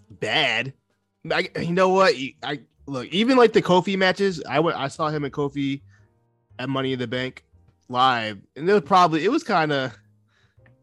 [0.09, 0.72] bad.
[1.30, 2.14] I, you know what?
[2.43, 4.43] I look even like the Kofi matches.
[4.49, 5.82] I went, I saw him and Kofi
[6.59, 7.45] at Money in the Bank
[7.88, 9.93] live, and it was probably it was kind of.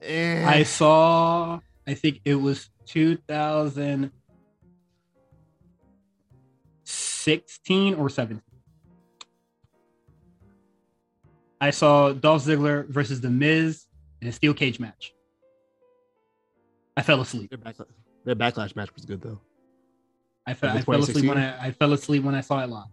[0.01, 0.45] Eh.
[0.45, 2.69] I saw, I think it was
[7.37, 8.41] 2016 or 17.
[11.61, 13.85] I saw Dolph Ziggler versus The Miz
[14.21, 15.13] in a steel cage match.
[16.95, 17.49] I fell asleep.
[17.49, 17.87] their, backlash,
[18.25, 19.39] their backlash match was good though.
[20.45, 22.87] I, fe- I fell asleep when I, I fell asleep when I saw it live.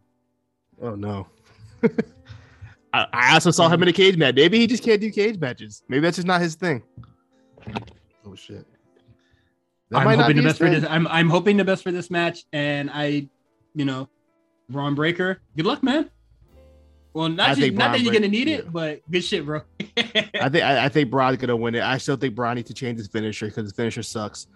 [0.80, 1.26] Oh no.
[2.92, 4.34] I, I also saw him in a cage match.
[4.34, 5.82] Maybe he just can't do cage matches.
[5.88, 6.82] Maybe that's just not his thing.
[8.26, 8.66] Oh shit.
[9.90, 10.84] That I'm hoping be the best for this.
[10.88, 13.28] I'm I'm hoping the best for this match, and I,
[13.74, 14.08] you know,
[14.68, 15.40] Bron Breakker.
[15.56, 16.10] Good luck, man.
[17.14, 18.70] Well, not just, not that you're gonna need it, yeah.
[18.70, 19.62] but good shit, bro.
[19.96, 21.82] I think I, I think Bron's gonna win it.
[21.82, 24.48] I still think Bron needs to change his finisher because his finisher sucks.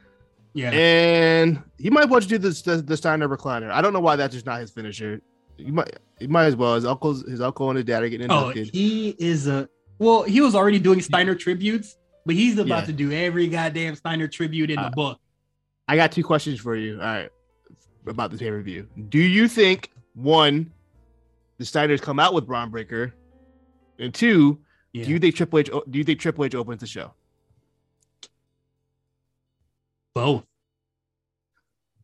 [0.53, 3.71] yeah, And he might want to do this the, the Steiner recliner.
[3.71, 5.23] I don't know why that's just not his finisher.
[5.57, 6.75] You might he might as well.
[6.75, 9.67] His uncle's his uncle and his dad are getting Oh, he is a
[9.99, 10.23] well.
[10.25, 11.97] He was already doing Steiner tributes,
[12.27, 12.87] but he's about Yeah.
[12.87, 15.19] to do every goddamn Steiner tribute in the Uh, book.
[15.89, 16.95] I got two questions for you.
[16.97, 17.31] All right,
[18.07, 18.87] about the pay per view.
[19.09, 20.73] Do you think one,
[21.59, 23.15] the Steiners come out with Bron Breakker,
[23.99, 24.59] and two,
[24.93, 25.05] Yeah.
[25.05, 25.67] do you think Triple H?
[25.71, 27.13] Do you think Triple H opens the show?
[30.15, 30.45] Both.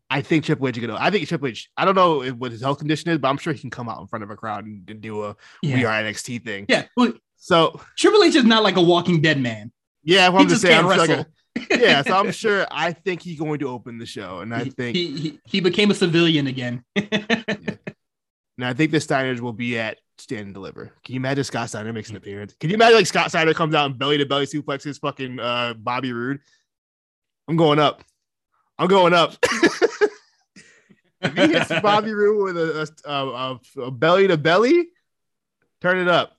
[0.08, 0.96] I think Triple H is gonna.
[1.00, 1.68] I think Triple H.
[1.76, 4.00] I don't know what his health condition is, but I'm sure he can come out
[4.00, 5.74] in front of a crowd and, and do a Yeah.
[5.76, 6.66] We Are NXT thing.
[6.68, 6.84] Yeah.
[6.96, 9.72] Well, So Triple H is not like a Walking Dead man.
[10.04, 10.84] yeah, I'm just just saying.
[10.84, 11.26] I'm sure like
[11.70, 12.66] yeah, so I'm sure.
[12.70, 15.60] I think he's going to open the show, and I He- think, he, he he
[15.60, 16.84] became a civilian again.
[18.56, 20.92] and I think the Steiners will be at Stand and Deliver.
[21.04, 22.54] Can you imagine Scott Steiner makes an appearance?
[22.58, 25.74] Can you imagine like Scott Steiner comes out and belly to belly suplexes fucking uh,
[25.74, 26.40] Bobby Roode?
[27.48, 28.02] I'm going up.
[28.78, 29.34] I'm going up.
[29.42, 34.88] if he hits Bobby Roode with a, a, a, belly to belly,
[35.80, 36.36] turn it up.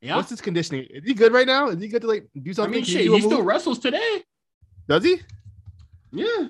[0.00, 0.16] yeah.
[0.16, 0.86] What's his conditioning?
[0.88, 1.68] Is he good right now?
[1.68, 2.74] Is he good to like do something?
[2.74, 4.22] I mean, shit, do he still wrestles today.
[4.88, 5.20] does he?
[6.12, 6.48] Yeah.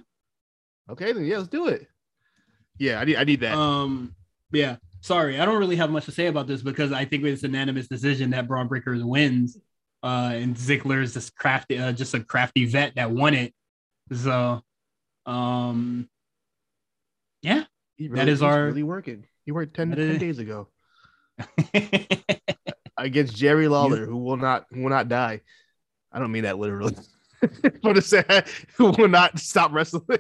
[0.91, 1.87] Okay, then yeah, let's do it.
[2.79, 3.57] Yeah, I need I need that.
[3.57, 4.15] Um.
[4.53, 4.77] Yeah.
[5.03, 7.53] Sorry, I don't really have much to say about this because I think it's an
[7.53, 9.59] unanimous decision that Bron Breakkers wins.
[10.03, 13.55] Uh, and Ziggler is just crafty, uh, just a crafty vet that won it.
[14.13, 14.63] So,
[15.27, 16.09] um,
[17.43, 17.65] yeah.
[17.97, 19.27] He that is our- really working.
[19.45, 20.69] He worked 10, 10 days ago
[22.97, 25.41] against Jerry Lawler, who will not who will not die.
[26.13, 26.95] I don't mean that literally.
[27.83, 28.25] but to say
[28.77, 30.19] who will not stop wrestling.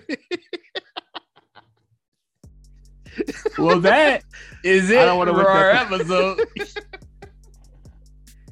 [3.58, 4.22] Well, that
[4.64, 6.40] is it I don't wanna for our that- episode.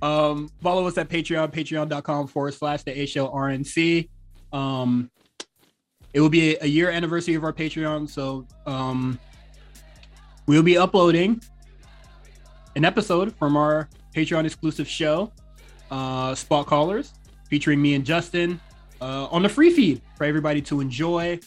[0.02, 4.08] um, follow us at Patreon, patreon.com forward slash the A Show RNC.
[4.52, 5.10] Um,
[6.14, 9.18] it will be a, a year anniversary of our Patreon, so um,
[10.46, 11.40] we'll be uploading
[12.76, 15.32] an episode from our Patreon exclusive show,
[15.90, 17.12] uh, Spot Callers,
[17.50, 18.60] featuring me and Justin
[19.00, 21.38] uh, on the free feed for everybody to enjoy.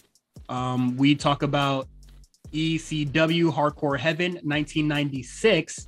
[0.50, 1.88] Um, we talk about
[2.54, 5.88] ECW Hardcore Heaven 1996.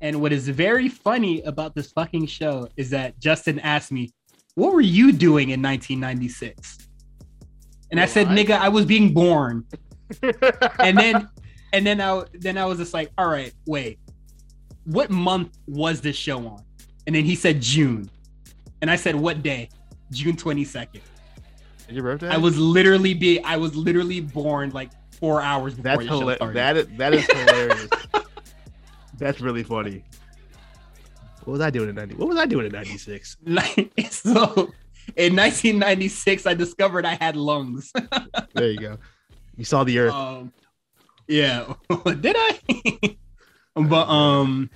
[0.00, 4.10] And what is very funny about this fucking show is that Justin asked me,
[4.54, 6.78] What were you doing in 1996?
[7.90, 9.64] And I said, Nigga, I was being born.
[10.78, 11.28] And then
[11.72, 13.98] and then I then I was just like, All right, wait,
[14.84, 16.62] what month was this show on?
[17.06, 18.10] And then he said June.
[18.82, 19.70] And I said, What day?
[20.10, 21.00] June 22nd.
[21.88, 22.28] Your birthday?
[22.28, 24.90] I was literally be I was literally born like
[25.22, 26.54] four hours before That's hilarious.
[26.54, 27.88] That is, that is hilarious.
[29.18, 30.02] That's really funny.
[31.44, 32.16] What was I doing in 90?
[32.16, 33.36] What was I doing in 96?
[34.10, 34.72] So
[35.16, 37.92] in 1996, I discovered I had lungs.
[38.54, 38.98] There you go.
[39.56, 40.12] You saw the earth.
[40.12, 40.52] um,
[41.28, 41.72] yeah,
[42.20, 43.16] did I?
[43.76, 44.70] but um,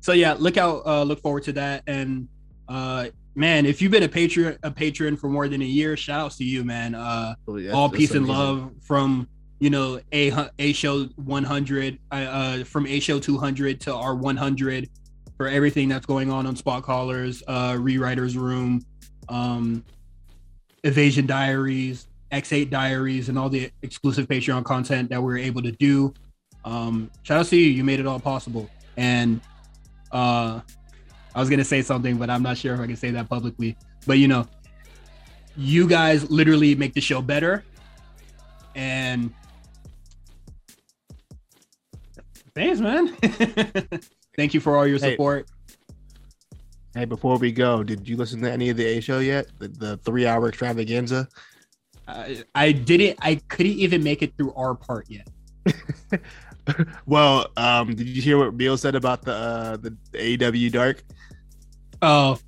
[0.00, 1.84] so yeah, look out, uh, look forward to that.
[1.86, 2.28] And
[2.68, 6.20] uh, man, if you've been a patron, a patron for more than a year, shout
[6.20, 6.94] outs to you, man.
[6.94, 9.28] Uh, Oh, yeah, all peace and love from
[9.60, 14.90] you know a a show 100 uh, uh from a show 200 to our 100
[15.38, 18.84] for everything that's going on on spot callers uh rewriters room
[19.30, 19.82] um
[20.84, 25.72] evasion diaries x8 diaries and all the exclusive patreon content that we are able to
[25.72, 26.12] do.
[26.64, 27.70] Um shout out to you.
[27.70, 28.68] You made it all possible.
[28.96, 29.40] And
[30.12, 30.60] uh
[31.36, 33.76] i was gonna say something but i'm not sure if i can say that publicly
[34.06, 34.44] but you know
[35.56, 37.64] you guys literally make the show better
[38.74, 39.32] and
[42.54, 43.08] thanks man
[44.36, 45.48] thank you for all your support
[46.94, 49.48] Hey, before we go, did you listen to any of the A show yet?
[49.58, 51.28] The, the three hour extravaganza?
[52.08, 55.28] I, I didn't i couldn't even make it through our part yet
[57.06, 61.02] well, um, did you hear what Beal said about the uh, the AEW Dark?
[62.02, 62.38] Oh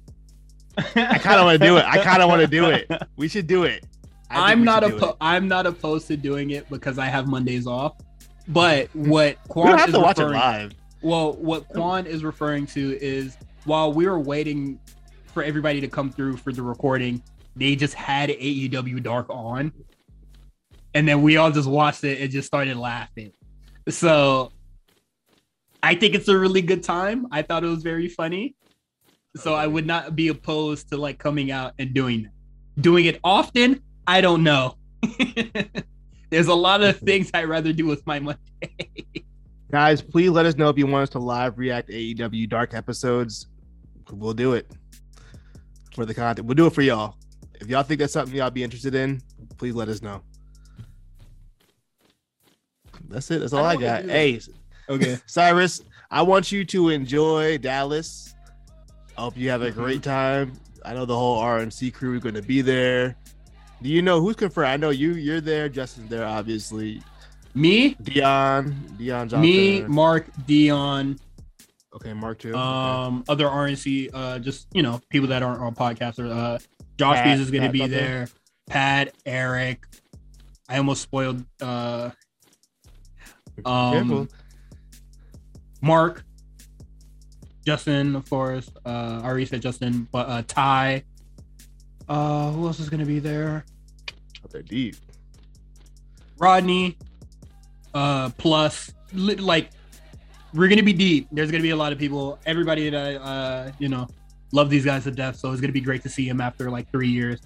[0.95, 1.85] I kind of want to do it.
[1.85, 2.89] I kind of want to do it.
[3.17, 3.85] We should do it.
[4.31, 7.97] I i'm not oppo- I'm not opposed to doing it because i have mondays off
[8.49, 10.73] but what We Quan don't have is to watch it live.
[11.03, 14.81] Well, what Quan is referring to is while we were waiting
[15.27, 17.23] for everybody to come through for the recording,
[17.55, 19.73] they just had AEW Dark on.
[20.95, 23.33] And then we all just watched it and just started laughing.
[23.91, 24.51] So
[25.83, 27.27] I think it's a really good time.
[27.31, 28.57] I thought it was very funny.
[29.39, 32.33] So I would not be opposed to like coming out and doing that.
[32.83, 34.77] Doing it often, I don't know.
[36.31, 38.39] There's a lot of things I'd rather do with my money.
[39.71, 43.47] Guys, please let us know if you want us to live react AEW Dark episodes.
[44.11, 44.71] We'll do it
[45.95, 46.47] for the content.
[46.47, 47.17] We'll do it for y'all.
[47.61, 49.21] If y'all think that's something y'all be interested in,
[49.59, 50.23] please let us know.
[53.09, 53.41] That's it.
[53.41, 54.05] That's all I I, got.
[54.05, 54.41] Hey,
[54.89, 55.19] Okay.
[55.27, 58.28] Cyrus, I want you to enjoy Dallas.
[59.19, 59.81] I hope you have a Mm-hmm.
[59.83, 60.53] great time.
[60.85, 63.17] I know the whole RNC crew is going to be there.
[63.83, 64.69] Do you know who's confirmed?
[64.69, 65.15] I know you.
[65.15, 65.69] You're there.
[65.69, 67.03] Justin's there, obviously.
[67.55, 69.41] Me, Dion, Dion Johnson.
[69.41, 71.19] me, Mark, Dion,
[71.95, 72.51] Okay, Mark too.
[72.51, 72.59] Okay.
[72.59, 76.19] um, other RNC, uh, just you know, people that aren't on podcasts.
[76.21, 76.59] Or, uh,
[76.97, 77.97] Josh Pat- Bees is going to be Butler.
[77.97, 78.29] there.
[78.69, 79.85] Pat, Eric.
[80.69, 82.11] I almost spoiled uh,
[83.65, 84.29] um, Careful.
[85.83, 86.25] Mark,
[87.69, 88.71] Justin, of course.
[88.87, 91.05] Uh, I already said Justin, but uh, Ty.
[92.09, 93.67] Uh, who else is going to be there?
[94.51, 94.97] They're deep.
[96.39, 96.97] Rodney,
[97.93, 99.73] uh, plus li- like
[100.55, 101.29] we're gonna be deep.
[101.31, 102.39] There's gonna be a lot of people.
[102.47, 104.09] Everybody that I, uh, you know,
[104.53, 105.37] love these guys to death.
[105.37, 107.39] So it's gonna be great to see him after like three years.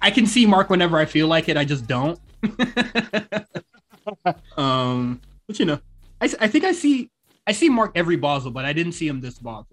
[0.00, 1.56] I can see Mark whenever I feel like it.
[1.56, 2.20] I just don't.
[4.56, 5.80] um, but you know,
[6.20, 7.10] I, I think I see
[7.48, 9.66] I see Mark every Basel, but I didn't see him this Basel,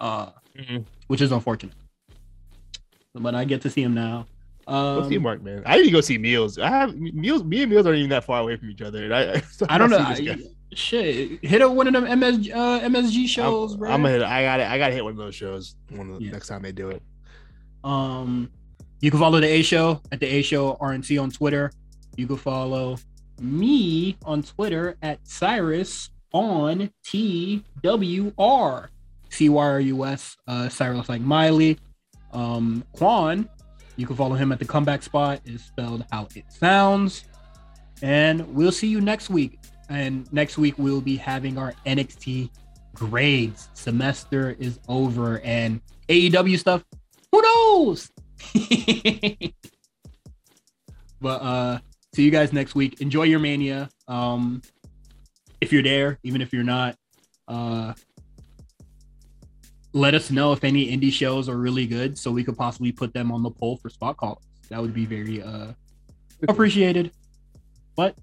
[0.00, 0.84] uh, Mhm.
[1.06, 1.74] which is unfortunate.
[3.14, 4.26] But I get to see him now.
[4.66, 5.62] Go see Um, Mark, man.
[5.64, 6.58] I need to go see Meals.
[6.58, 7.42] I have Meals.
[7.44, 9.04] Me and Meals aren't even that far away from each other.
[9.04, 9.98] And I, I don't know.
[9.98, 10.38] I-
[10.74, 13.90] shit, hit up one of them MS, uh, MSG shows, I'm, bro.
[13.90, 15.76] I'm gonna hit, I got to I got to hit one of those shows.
[15.90, 16.32] One of the Yeah.
[16.32, 17.02] next time they do it.
[17.84, 18.50] Um,
[19.00, 21.72] you can follow the A Show at the A Show RNC on Twitter.
[22.16, 22.98] You can follow
[23.40, 28.88] me on Twitter at Cyrus on TWR.
[29.30, 30.36] C Y R U S.
[30.46, 31.78] Uh, Cyrus like Miley.
[32.32, 33.48] Um, Quan.
[33.96, 35.40] You can follow him at the comeback spot.
[35.44, 37.24] Is spelled how it sounds.
[38.02, 39.58] And we'll see you next week.
[39.88, 42.50] And next week we'll be having our NXT
[42.94, 43.68] grades.
[43.74, 46.84] Semester is over, and AEW stuff
[47.32, 48.10] who knows?
[51.20, 51.78] but uh
[52.14, 53.00] see you guys next week.
[53.00, 53.88] Enjoy your mania.
[54.08, 54.62] Um
[55.60, 56.96] if you're there, even if you're not,
[57.48, 57.94] uh
[59.92, 63.12] let us know if any indie shows are really good so we could possibly put
[63.12, 64.42] them on the poll for spot calls.
[64.68, 65.72] That would be very uh
[66.48, 67.10] appreciated.
[67.96, 68.16] But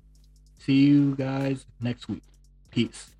[0.59, 2.23] see you guys next week.
[2.71, 3.11] Peace.